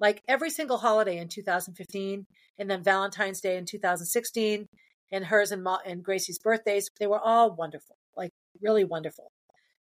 [0.00, 2.26] like every single holiday in 2015,
[2.58, 4.66] and then Valentine's Day in 2016,
[5.12, 8.30] and hers and, Ma- and Gracie's birthdays, they were all wonderful, like
[8.60, 9.30] really wonderful,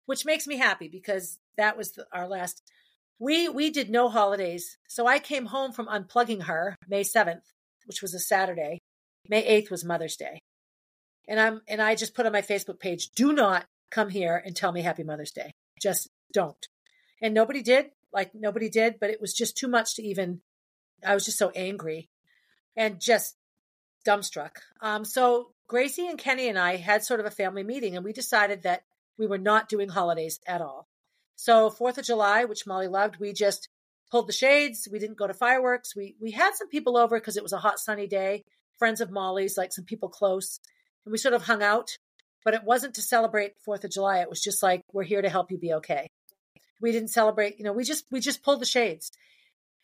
[0.05, 2.61] which makes me happy because that was the, our last.
[3.17, 7.53] We we did no holidays, so I came home from unplugging her May 7th,
[7.85, 8.79] which was a Saturday.
[9.29, 10.39] May 8th was Mother's Day,
[11.27, 14.55] and I'm and I just put on my Facebook page, do not come here and
[14.55, 15.53] tell me Happy Mother's Day.
[15.81, 16.67] Just don't.
[17.21, 17.87] And nobody did.
[18.13, 20.41] Like nobody did, but it was just too much to even.
[21.05, 22.09] I was just so angry
[22.75, 23.35] and just
[24.05, 24.51] dumbstruck.
[24.81, 28.13] Um, so Gracie and Kenny and I had sort of a family meeting and we
[28.13, 28.83] decided that
[29.17, 30.87] we were not doing holidays at all.
[31.35, 33.67] So, 4th of July, which Molly loved, we just
[34.11, 34.87] pulled the shades.
[34.91, 35.95] We didn't go to fireworks.
[35.95, 38.43] We we had some people over because it was a hot sunny day,
[38.77, 40.59] friends of Molly's, like some people close.
[41.05, 41.97] And we sort of hung out,
[42.43, 44.19] but it wasn't to celebrate 4th of July.
[44.19, 46.07] It was just like we're here to help you be okay.
[46.81, 49.11] We didn't celebrate, you know, we just we just pulled the shades.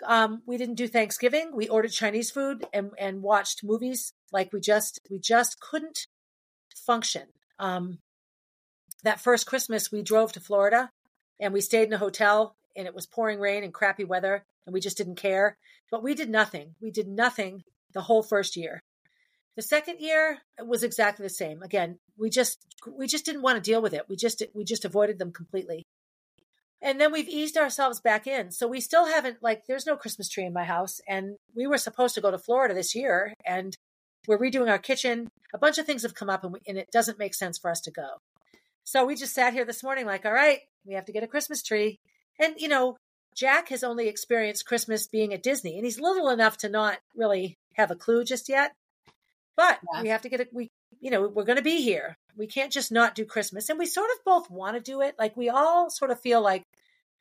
[0.05, 1.51] Um, we didn't do Thanksgiving.
[1.55, 4.13] We ordered Chinese food and and watched movies.
[4.32, 6.07] Like we just we just couldn't
[6.76, 7.24] function.
[7.59, 7.99] Um,
[9.03, 10.89] that first Christmas, we drove to Florida
[11.39, 14.74] and we stayed in a hotel and it was pouring rain and crappy weather and
[14.74, 15.57] we just didn't care.
[15.91, 16.76] But we did nothing.
[16.82, 17.63] We did nothing
[17.93, 18.82] the whole first year.
[19.58, 21.64] The second year was exactly the same.
[21.64, 22.60] Again, we just
[22.95, 24.03] we just didn't want to deal with it.
[24.08, 25.84] We just we just avoided them completely.
[26.80, 28.51] And then we've eased ourselves back in.
[28.51, 31.80] So we still haven't like there's no Christmas tree in my house and we were
[31.80, 33.76] supposed to go to Florida this year and
[34.28, 35.28] we're redoing our kitchen.
[35.55, 37.72] A bunch of things have come up and, we, and it doesn't make sense for
[37.72, 38.20] us to go.
[38.84, 41.28] So we just sat here this morning like, all right, we have to get a
[41.28, 41.97] Christmas tree.
[42.39, 42.97] And you know,
[43.36, 47.55] Jack has only experienced Christmas being at Disney and he's little enough to not really
[47.74, 48.74] have a clue just yet.
[49.58, 50.03] But yeah.
[50.03, 50.49] we have to get it.
[50.53, 50.70] We,
[51.01, 52.16] you know, we're going to be here.
[52.38, 53.70] We can't just not do Christmas.
[53.70, 55.16] And we sort of both want to do it.
[55.20, 56.64] Like we all sort of feel like,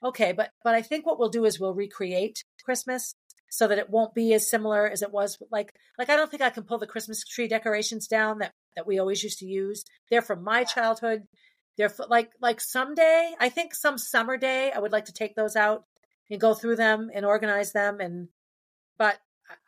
[0.05, 3.15] okay, but, but I think what we'll do is we'll recreate Christmas
[3.49, 5.39] so that it won't be as similar as it was.
[5.51, 8.87] Like, like I don't think I can pull the Christmas tree decorations down that, that
[8.87, 9.85] we always used to use.
[10.11, 11.23] They're from my childhood.
[11.79, 15.57] They're like, like someday, I think some summer day, I would like to take those
[15.57, 15.85] out
[16.31, 18.01] and go through them and organize them.
[18.01, 18.29] And,
[18.99, 19.17] but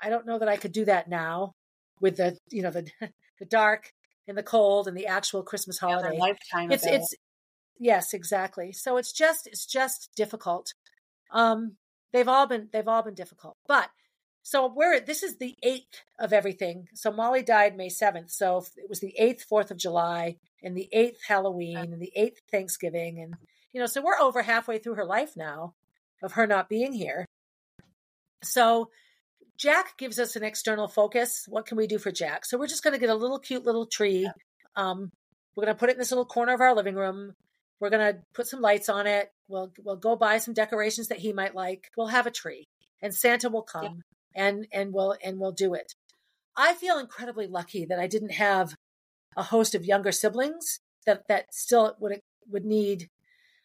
[0.02, 1.54] I don't know that I could do that now
[2.01, 2.90] with the you know the
[3.38, 3.92] the dark
[4.26, 6.14] and the cold and the actual Christmas holiday.
[6.14, 6.70] Yeah, lifetime.
[6.70, 7.14] It's it's
[7.78, 8.72] yes, exactly.
[8.72, 10.74] So it's just it's just difficult.
[11.30, 11.76] Um,
[12.12, 13.88] they've all been they've all been difficult, but
[14.42, 16.88] so we're this is the eighth of everything.
[16.94, 20.88] So Molly died May seventh, so it was the eighth Fourth of July and the
[20.92, 23.34] eighth Halloween and the eighth Thanksgiving, and
[23.72, 25.74] you know, so we're over halfway through her life now
[26.22, 27.26] of her not being here.
[28.42, 28.90] So
[29.59, 31.44] Jack gives us an external focus.
[31.48, 32.44] What can we do for Jack?
[32.44, 34.30] So we're just going to get a little cute little tree.
[34.76, 35.11] Um,
[35.56, 37.34] we're going to put it in this little corner of our living room.
[37.80, 39.30] We're going to put some lights on it.
[39.48, 41.90] We'll we'll go buy some decorations that he might like.
[41.96, 42.66] We'll have a tree,
[43.02, 44.02] and Santa will come
[44.34, 44.46] yeah.
[44.46, 45.92] and and we'll and we'll do it.
[46.56, 48.74] I feel incredibly lucky that I didn't have
[49.36, 53.09] a host of younger siblings that that still would would need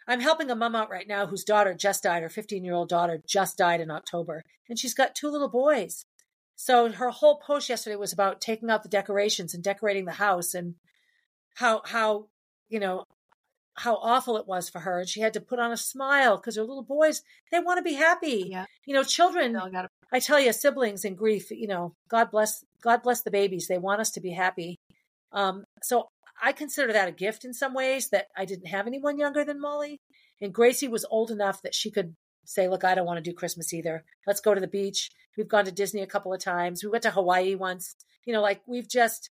[0.08, 2.24] I'm helping a mom out right now whose daughter just died.
[2.24, 6.06] Her 15 year old daughter just died in October, and she's got two little boys.
[6.56, 10.54] So her whole post yesterday was about taking out the decorations and decorating the house
[10.54, 10.76] and
[11.56, 12.28] how how
[12.70, 13.06] you know
[13.76, 16.56] how awful it was for her and she had to put on a smile because
[16.56, 18.66] her little boys they want to be happy yeah.
[18.86, 19.90] you know children gotta...
[20.12, 23.80] i tell you siblings in grief you know god bless god bless the babies they
[23.80, 24.80] want us to be happy
[25.32, 26.10] um, so
[26.42, 29.62] I consider that a gift in some ways that I didn't have anyone younger than
[29.62, 30.02] Molly.
[30.42, 32.16] And Gracie was old enough that she could
[32.46, 34.04] say, Look, I don't want to do Christmas either.
[34.28, 35.10] Let's go to the beach.
[35.38, 36.84] We've gone to Disney a couple of times.
[36.84, 37.96] We went to Hawaii once.
[38.26, 39.30] You know, like we've just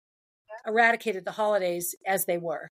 [0.65, 2.69] eradicated the holidays as they were.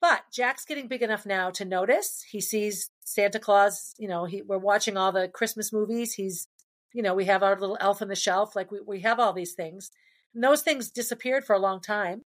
[0.00, 2.24] But Jack's getting big enough now to notice.
[2.30, 6.14] He sees Santa Claus, you know, he, we're watching all the Christmas movies.
[6.14, 6.48] He's,
[6.94, 8.56] you know, we have our little elf on the shelf.
[8.56, 9.90] Like we, we have all these things.
[10.34, 12.22] And those things disappeared for a long time.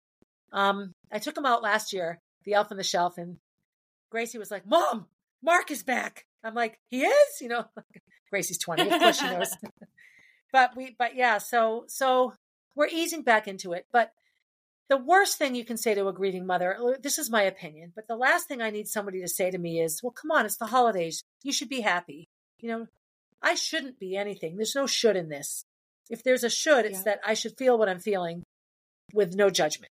[0.52, 3.38] Um, I took him out last year, the elf on the shelf, and
[4.10, 5.06] Gracie was like, Mom,
[5.42, 6.26] Mark is back.
[6.42, 7.40] I'm like, he is?
[7.40, 7.64] You know,
[8.30, 9.56] Gracie's 20, of course she knows.
[10.52, 12.34] but we but yeah, so so
[12.74, 13.86] we're easing back into it.
[13.92, 14.12] But
[14.88, 18.08] the worst thing you can say to a grieving mother, this is my opinion, but
[18.08, 20.56] the last thing I need somebody to say to me is, well, come on, it's
[20.56, 21.22] the holidays.
[21.42, 22.28] You should be happy.
[22.58, 22.86] You know,
[23.40, 24.56] I shouldn't be anything.
[24.56, 25.64] There's no should in this.
[26.10, 27.04] If there's a should, it's yeah.
[27.04, 28.42] that I should feel what I'm feeling
[29.14, 29.90] with no judgment.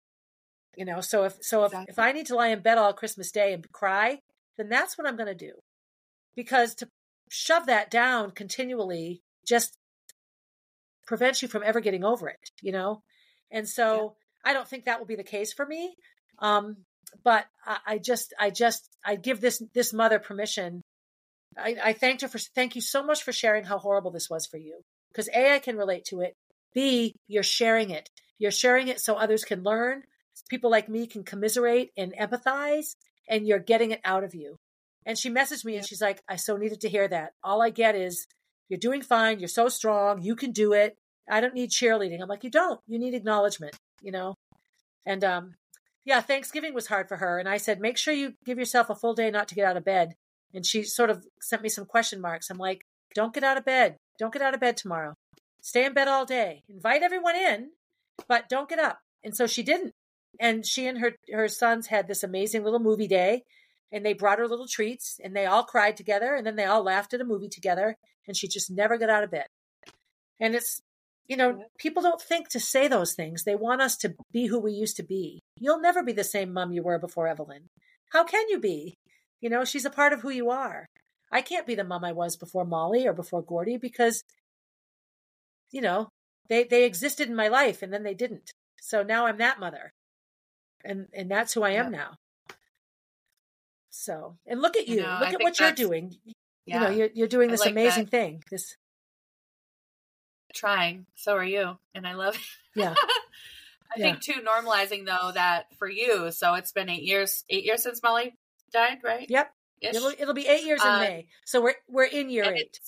[0.77, 1.91] You know, so if so if, exactly.
[1.91, 4.21] if I need to lie in bed all Christmas Day and cry,
[4.57, 5.53] then that's what I'm going to do.
[6.37, 6.89] Because to
[7.29, 9.77] shove that down continually just
[11.07, 13.03] prevents you from ever getting over it, you know?
[13.51, 14.14] And so
[14.45, 14.51] yeah.
[14.51, 15.97] I don't think that will be the case for me.
[16.39, 16.77] Um,
[17.25, 20.83] but I, I, just, I just, I give this, this mother permission.
[21.59, 24.47] I, I thanked her for, thank you so much for sharing how horrible this was
[24.47, 24.83] for you.
[25.11, 26.35] Because A, I can relate to it.
[26.73, 28.09] B, you're sharing it.
[28.39, 30.05] You're sharing it so others can learn,
[30.49, 32.95] people like me can commiserate and empathize
[33.28, 34.57] and you're getting it out of you.
[35.07, 37.32] And she messaged me and she's like, I so needed to hear that.
[37.43, 38.26] All I get is,
[38.68, 39.41] you're doing fine.
[39.41, 40.22] You're so strong.
[40.22, 40.97] You can do it.
[41.28, 42.22] I don't need cheerleading.
[42.22, 42.80] I'm like, you don't.
[42.86, 44.34] You need acknowledgement, you know?
[45.05, 45.55] And um,
[46.05, 47.38] yeah, Thanksgiving was hard for her.
[47.38, 49.76] And I said, make sure you give yourself a full day not to get out
[49.76, 50.14] of bed.
[50.55, 52.51] And she sort of sent me some question marks.
[52.51, 52.82] I'm like,
[53.14, 53.97] don't get out of bed.
[54.18, 55.14] Don't get out of bed tomorrow.
[55.62, 56.62] Stay in bed all day.
[56.68, 57.70] Invite everyone in,
[58.28, 59.01] but don't get up.
[59.22, 59.93] And so she didn't.
[60.41, 63.45] And she and her her sons had this amazing little movie day
[63.93, 66.82] and they brought her little treats and they all cried together and then they all
[66.82, 69.47] laughed at a movie together and she just never got out of bed.
[70.41, 70.80] And it's
[71.28, 73.45] you know people don't think to say those things.
[73.45, 75.41] They want us to be who we used to be.
[75.57, 77.68] You'll never be the same mom you were before evelyn.
[78.12, 78.95] How can you be?
[79.41, 80.86] You know she's a part of who you are.
[81.30, 84.24] I can't be the mom i was before molly or before gordy because
[85.70, 86.09] you know
[86.49, 88.53] they they existed in my life and then they didn't.
[88.80, 89.93] So now i'm that mother
[90.85, 92.16] and and that's who i am now
[93.91, 94.99] so, and look at you.
[94.99, 96.16] look I at what you're doing.
[96.64, 98.11] Yeah, you know, you're you're doing this like amazing that.
[98.11, 98.43] thing.
[98.51, 98.76] This
[100.55, 101.07] trying.
[101.16, 102.35] So are you, and I love.
[102.35, 102.41] It.
[102.76, 102.95] Yeah.
[102.97, 104.12] I yeah.
[104.12, 106.31] think too normalizing though that for you.
[106.31, 107.45] So it's been eight years.
[107.51, 108.33] Eight years since Molly
[108.72, 109.26] died, right?
[109.28, 109.53] Yep.
[109.81, 111.26] It'll, it'll be eight years in uh, May.
[111.45, 112.78] So we're we're in year eight.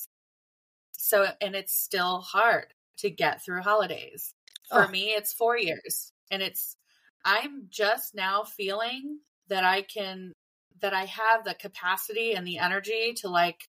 [0.93, 2.67] So and it's still hard
[2.99, 4.33] to get through holidays.
[4.69, 4.87] For oh.
[4.87, 6.77] me, it's four years, and it's
[7.25, 9.19] I'm just now feeling
[9.49, 10.33] that I can
[10.81, 13.67] that I have the capacity and the energy to like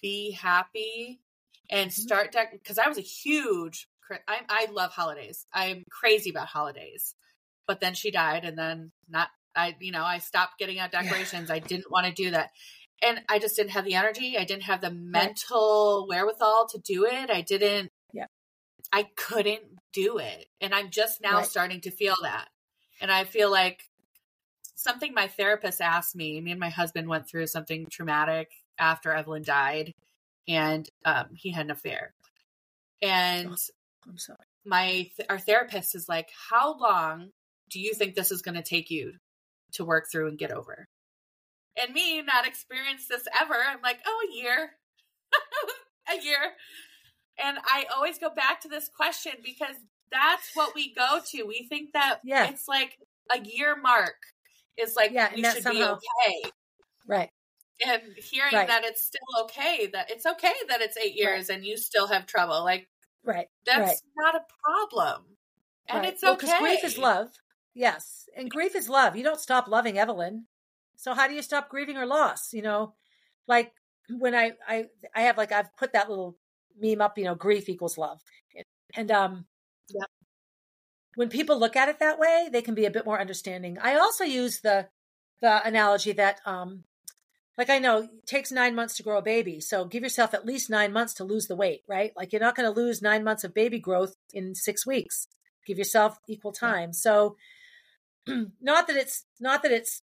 [0.00, 1.20] be happy
[1.70, 2.00] and mm-hmm.
[2.00, 3.86] start to because I was a huge
[4.26, 5.46] I, I love holidays.
[5.52, 7.14] I'm crazy about holidays.
[7.66, 11.48] But then she died and then not I you know, I stopped getting out decorations.
[11.48, 11.56] Yeah.
[11.56, 12.50] I didn't want to do that.
[13.02, 14.36] And I just didn't have the energy.
[14.38, 17.30] I didn't have the mental wherewithal to do it.
[17.30, 18.26] I didn't Yeah.
[18.92, 19.62] I couldn't
[19.92, 20.46] do it.
[20.60, 21.46] And I'm just now right.
[21.46, 22.48] starting to feel that.
[23.00, 23.84] And I feel like
[24.74, 26.40] something my therapist asked me.
[26.40, 29.92] Me and my husband went through something traumatic after Evelyn died,
[30.46, 32.14] and um, he had an affair.
[33.02, 33.56] And oh,
[34.08, 34.38] I'm sorry.
[34.64, 37.30] My our therapist is like, "How long
[37.70, 39.14] do you think this is going to take you
[39.72, 40.86] to work through and get over?"
[41.80, 44.70] And me, not experienced this ever, I'm like, "Oh, a year,
[46.10, 46.54] a year."
[47.40, 49.76] And I always go back to this question because
[50.10, 51.42] that's what we go to.
[51.44, 52.48] We think that yeah.
[52.48, 52.98] it's like
[53.34, 54.16] a year mark
[54.76, 56.50] is like yeah, we should somehow, be okay.
[57.06, 57.30] Right.
[57.84, 58.68] And hearing right.
[58.68, 61.56] that it's still okay, that it's okay that it's eight years right.
[61.56, 62.64] and you still have trouble.
[62.64, 62.88] Like
[63.24, 63.46] right.
[63.66, 63.96] That's right.
[64.16, 65.24] not a problem.
[65.88, 66.34] And it's okay.
[66.34, 67.28] Because well, grief is love.
[67.74, 68.28] Yes.
[68.36, 69.16] And grief is love.
[69.16, 70.46] You don't stop loving Evelyn.
[70.96, 72.52] So how do you stop grieving her loss?
[72.52, 72.94] You know,
[73.46, 73.72] like
[74.10, 76.36] when I I I have like I've put that little
[76.80, 78.20] meme up, you know, grief equals love.
[78.96, 79.46] And um
[79.90, 80.04] yeah
[81.18, 83.76] when people look at it that way, they can be a bit more understanding.
[83.82, 84.86] I also use the
[85.40, 86.84] the analogy that um
[87.56, 89.58] like I know it takes 9 months to grow a baby.
[89.58, 92.12] So give yourself at least 9 months to lose the weight, right?
[92.16, 95.26] Like you're not going to lose 9 months of baby growth in 6 weeks.
[95.66, 96.92] Give yourself equal time.
[96.92, 97.34] So
[98.60, 100.02] not that it's not that it's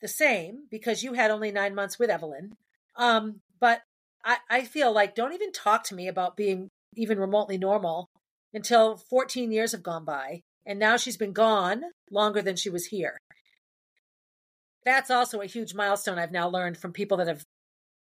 [0.00, 2.54] the same because you had only 9 months with Evelyn.
[2.96, 3.82] Um but
[4.24, 8.08] I I feel like don't even talk to me about being even remotely normal
[8.54, 12.86] until 14 years have gone by, and now she's been gone longer than she was
[12.86, 13.18] here.
[14.84, 17.44] That's also a huge milestone I've now learned from people that have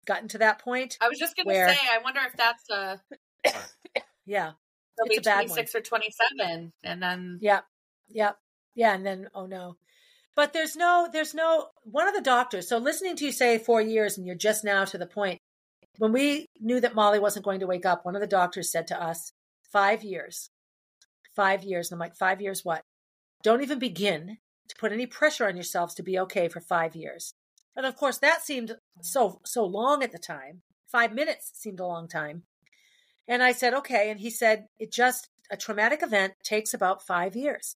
[0.06, 0.98] gotten to that point.
[1.00, 3.00] I was just going to say, I wonder if that's a.
[4.26, 4.52] yeah.
[4.98, 6.72] It'll it's be 26 or 27.
[6.82, 7.38] And then.
[7.40, 7.60] Yeah.
[8.08, 8.32] Yeah.
[8.74, 8.94] Yeah.
[8.94, 9.76] And then, oh no.
[10.36, 12.68] But there's no, there's no, one of the doctors.
[12.68, 15.38] So listening to you say four years and you're just now to the point.
[15.98, 18.88] When we knew that Molly wasn't going to wake up, one of the doctors said
[18.88, 19.32] to us,
[19.74, 20.50] Five years.
[21.34, 21.90] Five years.
[21.90, 22.82] And I'm like, five years what?
[23.42, 27.34] Don't even begin to put any pressure on yourselves to be okay for five years.
[27.74, 30.62] And of course, that seemed so so long at the time.
[30.86, 32.44] Five minutes seemed a long time.
[33.26, 34.12] And I said, okay.
[34.12, 37.74] And he said, it just a traumatic event takes about five years.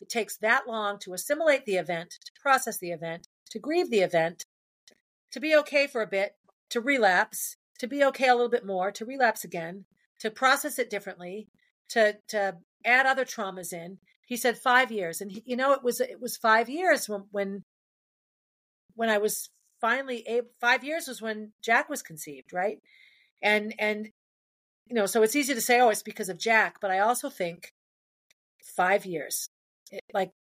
[0.00, 4.02] It takes that long to assimilate the event, to process the event, to grieve the
[4.02, 4.44] event,
[5.32, 6.36] to be okay for a bit,
[6.68, 9.86] to relapse, to be okay a little bit more, to relapse again,
[10.20, 11.48] to process it differently,
[11.90, 13.98] to to add other traumas in.
[14.26, 17.24] He said five years, and he, you know it was it was five years when
[17.30, 17.64] when
[18.94, 19.50] when I was
[19.80, 20.48] finally able.
[20.60, 22.78] Five years was when Jack was conceived, right?
[23.42, 24.10] And and
[24.86, 27.30] you know, so it's easy to say, oh, it's because of Jack, but I also
[27.30, 27.72] think
[28.76, 29.48] five years,
[29.92, 30.32] it, like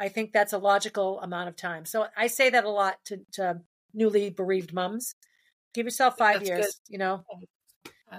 [0.00, 1.84] I think that's a logical amount of time.
[1.84, 3.60] So I say that a lot to, to
[3.94, 5.14] newly bereaved mums.
[5.72, 6.66] Give yourself five that's years.
[6.66, 6.74] Good.
[6.88, 7.24] You know,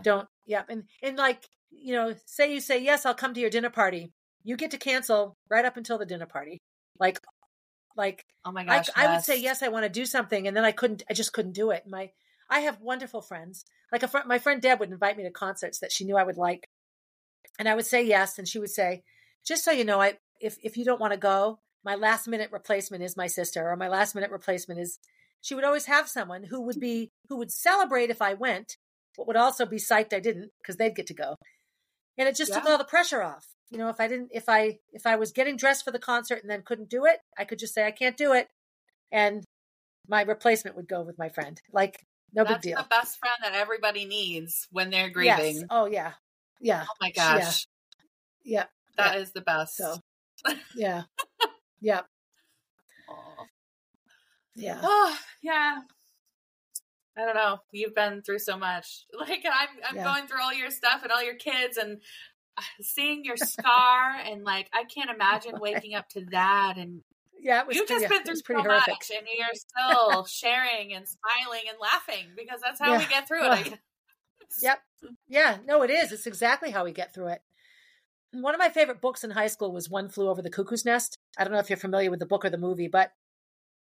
[0.04, 3.50] don't yeah and and like you know say you say yes i'll come to your
[3.50, 4.12] dinner party
[4.44, 6.62] you get to cancel right up until the dinner party
[7.00, 7.20] like
[7.96, 9.10] like oh my gosh I, yes.
[9.10, 11.34] I would say yes i want to do something and then i couldn't i just
[11.34, 12.12] couldn't do it my
[12.50, 15.80] i have wonderful friends like a friend my friend deb would invite me to concerts
[15.80, 16.68] that she knew i would like
[17.60, 19.04] and i would say yes and she would say
[19.46, 22.50] just so you know i if if you don't want to go my last minute
[22.52, 25.00] replacement is my sister or my last minute replacement is
[25.42, 28.78] she would always have someone who would be who would celebrate if i went
[29.18, 31.36] but would also be psyched I didn't because they'd get to go.
[32.18, 32.60] And it just yeah.
[32.60, 33.46] took all the pressure off.
[33.70, 36.40] You know, if I didn't, if I, if I was getting dressed for the concert
[36.42, 38.48] and then couldn't do it, I could just say I can't do it,
[39.12, 39.44] and
[40.08, 41.60] my replacement would go with my friend.
[41.72, 42.78] Like no That's big deal.
[42.78, 45.56] the best friend that everybody needs when they're grieving.
[45.56, 45.64] Yes.
[45.70, 46.14] Oh yeah.
[46.62, 46.84] Yeah.
[46.88, 47.66] Oh my gosh.
[48.44, 48.66] Yeah.
[48.98, 49.22] that yeah.
[49.22, 49.78] is the best.
[49.78, 49.98] So
[50.76, 51.04] yeah.
[51.82, 52.02] yeah.
[54.56, 54.80] Yeah.
[54.84, 55.82] Oh, yeah.
[57.18, 57.60] I don't know.
[57.72, 59.06] You've been through so much.
[59.20, 60.04] Like I'm I'm Yeah.
[60.04, 62.02] going through all your stuff and all your kids and
[62.58, 67.02] uh, seeing your scar and like I can't imagine waking up to that and
[67.40, 67.62] Yeah.
[67.62, 68.88] It was you've pretty, just been through was so horrific.
[68.94, 73.46] much and you're still sharing and smiling and laughing because that's how we get through
[73.46, 73.50] it.
[73.52, 73.64] I Ugh.
[73.66, 73.80] guess.
[74.62, 74.80] Yep.
[75.28, 76.12] Yeah, no, it is.
[76.12, 77.42] It's exactly how we get through it.
[78.32, 81.18] One of my favorite books in high school was One Flew Over the Cuckoo's Nest.
[81.38, 83.12] I don't know if you're familiar with the book or the movie, but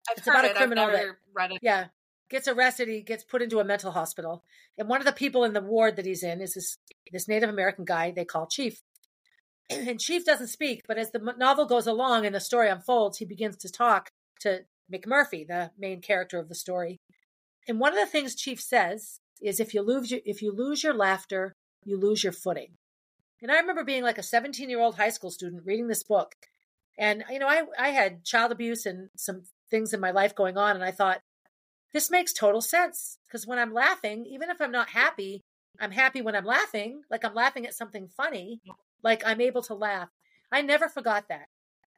[0.09, 1.05] I've It's heard about a criminal that-
[1.35, 1.59] read it.
[1.63, 1.87] yeah,
[2.31, 2.89] gets arrested.
[2.89, 4.45] He gets put into a mental hospital.
[4.79, 6.79] And one of the people in the ward that he's in is this,
[7.13, 8.81] this Native American guy they call Chief.
[9.71, 13.25] And Chief doesn't speak, but as the novel goes along and the story unfolds, he
[13.25, 14.11] begins to talk
[14.41, 14.63] to
[14.93, 16.99] McMurphy, the main character of the story.
[17.69, 20.83] And one of the things Chief says is if you lose your, if you lose
[20.83, 21.55] your laughter,
[21.85, 22.79] you lose your footing.
[23.43, 26.35] And I remember being like a 17 year old high school student reading this book.
[26.99, 30.59] And, you know, I, I had child abuse and some things in my life going
[30.59, 30.75] on.
[30.75, 31.21] And I thought,
[31.93, 33.19] this makes total sense.
[33.27, 35.43] Because when I'm laughing, even if I'm not happy,
[35.81, 37.03] I'm happy when I'm laughing.
[37.11, 38.61] Like I'm laughing at something funny.
[39.03, 40.09] Like I'm able to laugh.
[40.53, 41.47] I never forgot that.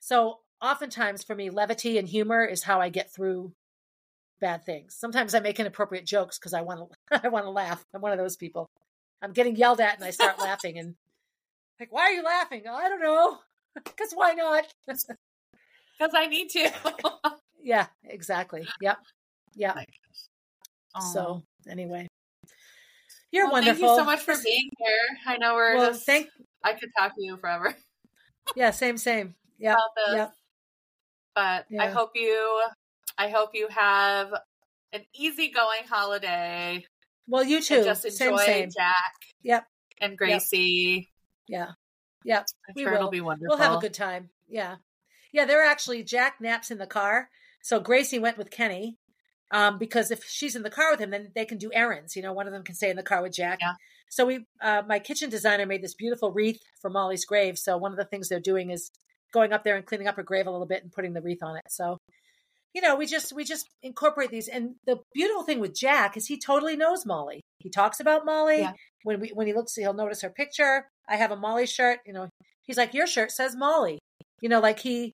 [0.01, 3.53] So oftentimes for me, levity and humor is how I get through
[4.41, 4.95] bad things.
[4.95, 6.81] Sometimes I make inappropriate jokes because I want
[7.11, 7.85] to I want to laugh.
[7.95, 8.69] I'm one of those people.
[9.23, 10.95] I'm getting yelled at and I start laughing and
[11.79, 12.65] like, why are you laughing?
[12.69, 13.39] I don't know.
[13.75, 14.65] Because why not?
[14.87, 16.71] Because I need to.
[17.63, 18.67] yeah, exactly.
[18.81, 18.99] Yep.
[19.55, 19.87] Yep.
[20.95, 21.01] Aw.
[21.01, 22.09] So anyway.
[23.31, 23.89] You're Well, wonderful.
[23.89, 25.19] Thank you so much for being here.
[25.27, 26.29] I know we're well, just, thank
[26.63, 27.75] I could talk to you forever
[28.57, 29.35] yeah, same, same.
[29.59, 29.77] Yeah.
[30.13, 30.33] Yep.
[31.35, 32.63] But I hope you
[33.17, 34.33] I hope you have
[34.93, 36.85] an easygoing holiday.
[37.27, 37.85] Well, you too.
[37.85, 38.71] just Same, enjoy same.
[38.77, 39.65] Jack Yep.
[40.01, 41.09] and Gracie.
[41.49, 41.71] Yeah.
[42.25, 42.47] Yep.
[42.69, 43.11] I'm We sure it'll will.
[43.11, 43.57] be wonderful.
[43.57, 44.31] We'll have a good time.
[44.49, 44.77] Yeah.
[45.33, 47.31] Yeah, they're actually Jack naps in the car.
[47.63, 48.99] So Gracie went with Kenny.
[49.53, 52.17] Um, because if she's in the car with him, then they can do errands.
[52.17, 53.59] You know, one of them can stay in the car with Jack.
[53.61, 53.75] Yeah.
[54.09, 57.59] So we uh my kitchen designer made this beautiful wreath for Molly's grave.
[57.59, 58.91] So one of the things they're doing is
[59.33, 61.43] going up there and cleaning up her grave a little bit and putting the wreath
[61.43, 61.65] on it.
[61.69, 61.99] So
[62.75, 66.27] you know, we just we just incorporate these and the beautiful thing with Jack is
[66.27, 67.43] he totally knows Molly.
[67.59, 68.61] He talks about Molly.
[68.61, 68.73] Yeah.
[69.05, 70.89] When we when he looks he'll notice her picture.
[71.09, 72.31] I have a Molly shirt, you know,
[72.63, 73.99] he's like your shirt says Molly.
[74.41, 75.13] You know, like he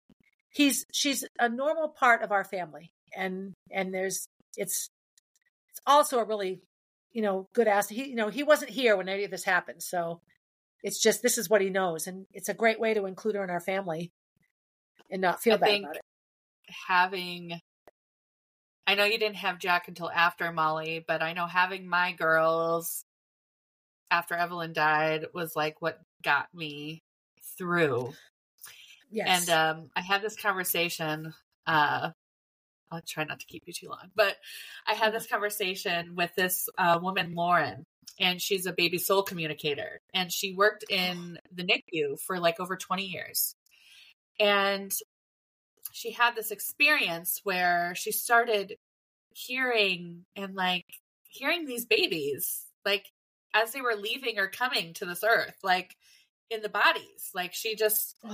[0.50, 4.90] he's she's a normal part of our family and and there's it's
[5.70, 6.60] it's also a really
[7.12, 9.82] you know good ass he you know he wasn't here when any of this happened
[9.82, 10.20] so
[10.82, 13.44] it's just this is what he knows and it's a great way to include her
[13.44, 14.12] in our family
[15.10, 16.02] and not feel I bad about it
[16.86, 17.60] having
[18.88, 23.04] I know you didn't have Jack until after Molly, but I know having my girls
[24.10, 27.02] after Evelyn died was like what got me
[27.58, 28.14] through.
[29.10, 31.34] yes And um, I had this conversation.
[31.66, 32.12] Uh,
[32.90, 34.36] I'll try not to keep you too long, but
[34.86, 37.84] I had this conversation with this uh, woman, Lauren,
[38.18, 42.76] and she's a baby soul communicator, and she worked in the NICU for like over
[42.76, 43.54] twenty years,
[44.40, 44.92] and
[45.92, 48.76] she had this experience where she started
[49.34, 50.86] hearing and like
[51.28, 53.06] hearing these babies like
[53.54, 55.94] as they were leaving or coming to this earth like
[56.50, 57.30] in the bodies.
[57.34, 58.16] Like she just.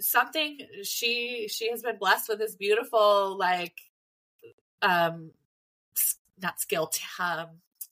[0.00, 3.74] something she she has been blessed with this beautiful like
[4.82, 5.30] um
[6.40, 6.90] not skill
[7.20, 7.46] um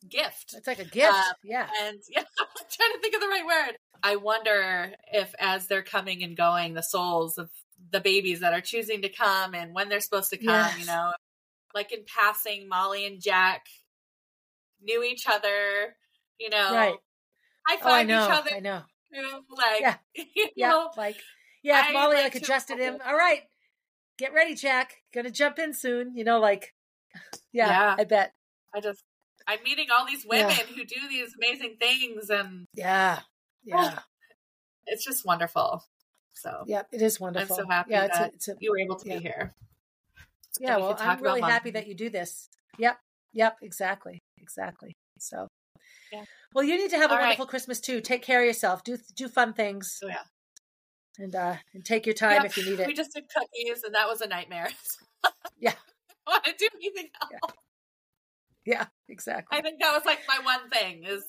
[0.09, 0.55] gift.
[0.57, 1.69] It's like a gift Uh, yeah.
[1.83, 3.77] and yeah i'm trying to think of the right word.
[4.03, 7.51] I wonder if as they're coming and going the souls of
[7.91, 11.13] the babies that are choosing to come and when they're supposed to come you know
[11.75, 13.67] like in passing molly and jack
[14.83, 15.97] knew each other
[16.39, 16.95] you know right.
[17.67, 18.83] high oh i know each other i know.
[19.51, 19.97] like Yeah.
[20.35, 21.17] you yeah know like
[21.63, 23.43] yeah if molly like like adjusted him all right
[24.19, 26.75] get ready jack gonna jump in soon you know like
[27.53, 27.97] yeah, Yeah.
[27.99, 28.33] i bet
[28.75, 29.03] I just
[29.47, 30.63] I'm meeting all these women Yeah.
[30.75, 33.21] who do these amazing things and yeah
[33.65, 33.99] yeah
[34.87, 35.85] it's just wonderful.
[36.35, 38.97] So yeah it is wonderful so happy yeah it's a, it's a you were able
[38.97, 39.17] to Yeah.
[39.17, 39.53] be here.
[40.61, 42.49] yeah we well i'm really happy that you do this
[42.79, 42.99] yep
[43.33, 45.49] yep exactly exactly so
[46.11, 46.25] Yeah.
[46.55, 47.25] well you need to have a All right.
[47.27, 50.23] wonderful christmas too take care of yourself do do fun things So yeah.
[51.19, 53.95] And uh and take your time if you need it We just did cookies and
[53.95, 54.69] that was a nightmare.
[55.61, 55.75] Yeah.
[56.27, 57.53] I want to do anything else.
[58.65, 61.23] yeah exactly I think that was like my one thing is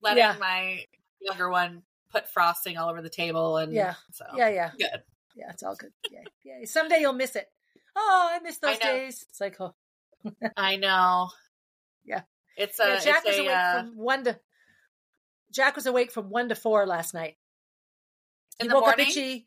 [0.00, 0.36] letting Yeah.
[0.40, 0.84] my
[1.20, 5.02] younger one put frosting all over the table and yeah, so yeah, yeah, good.
[5.34, 5.90] Yeah, it's all good.
[6.10, 6.64] Yeah, yeah.
[6.64, 7.46] Someday you'll miss it.
[7.96, 9.24] Oh, I miss those I days.
[9.28, 9.74] It's like, oh,
[10.56, 11.30] I know.
[12.04, 12.22] Yeah.
[12.56, 14.38] It's a yeah, Jack it's was a, awake uh, from one to.
[15.52, 17.36] Jack was awake from one to four last night.
[18.60, 19.06] In he the woke morning.
[19.06, 19.46] up itchy.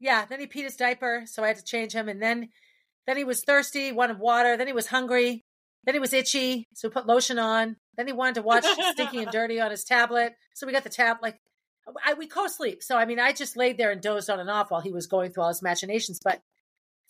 [0.00, 2.50] Yeah, then he peed his diaper, so I had to change him, and then,
[3.06, 4.56] then he was thirsty, wanted water.
[4.56, 5.44] Then he was hungry.
[5.84, 7.76] Then he was itchy, so we put lotion on.
[7.96, 10.90] Then he wanted to watch Stinky and Dirty on his tablet, so we got the
[10.90, 11.18] tab.
[11.22, 11.40] Like,
[12.04, 12.82] I, we co-sleep.
[12.82, 15.06] So I mean, I just laid there and dozed on and off while he was
[15.06, 16.20] going through all his machinations.
[16.22, 16.42] But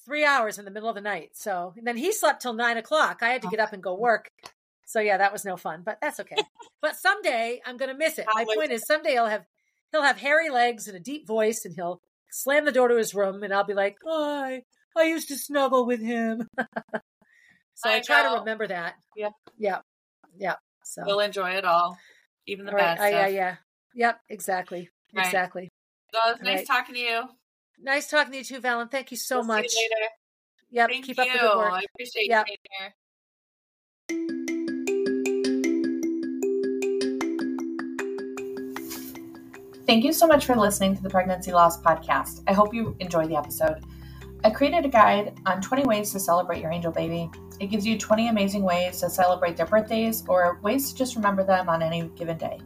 [0.05, 1.31] three hours in the middle of the night.
[1.35, 3.19] So and then he slept till nine o'clock.
[3.21, 4.31] I had to oh get up and go work.
[4.87, 6.37] So yeah, that was no fun, but that's okay.
[6.83, 8.27] but someday I'm gonna miss it.
[8.33, 9.45] My point is someday I'll have
[9.93, 12.01] he'll have hairy legs and a deep voice and he'll
[12.31, 14.63] slam the door to his room and I'll be like, Hi,
[14.97, 16.49] I used to snuggle with him.
[17.75, 18.95] so I, I try to remember that.
[19.17, 19.31] Yeah.
[19.57, 19.79] Yeah.
[20.39, 20.55] Yeah.
[20.85, 21.99] So We'll enjoy it all,
[22.47, 23.21] even the all bad I- stuff.
[23.21, 23.57] yeah, yeah.
[23.95, 24.91] Yep, exactly.
[25.15, 25.27] Right.
[25.27, 25.71] Exactly.
[26.13, 26.67] So it was nice Right.
[26.67, 27.23] talking to you.
[27.81, 28.91] Nice talking to you too, Valen.
[28.91, 29.73] Thank you so We'll see much.
[29.75, 30.11] you later.
[30.71, 30.91] Yep.
[30.91, 31.23] Thank keep you.
[31.25, 31.73] up the good work.
[31.73, 32.47] I appreciate Yep.
[32.49, 32.57] you
[34.09, 34.58] being here.
[39.89, 42.43] Thank you so much for listening to the Pregnancy Loss Podcast.
[42.47, 43.83] I hope you enjoy the episode.
[44.45, 47.31] I created a guide on 20 ways to celebrate your angel baby.
[47.59, 51.43] It gives you 20 amazing ways to celebrate their birthdays or ways to just remember
[51.43, 52.61] them on any given day.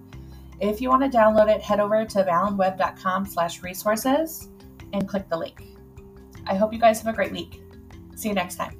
[0.59, 4.49] If you want to download it, head over to valenweb.com slash resources
[4.93, 5.63] and click the link.
[6.49, 7.63] I hope you guys have a great week.
[8.17, 8.77] See you next time.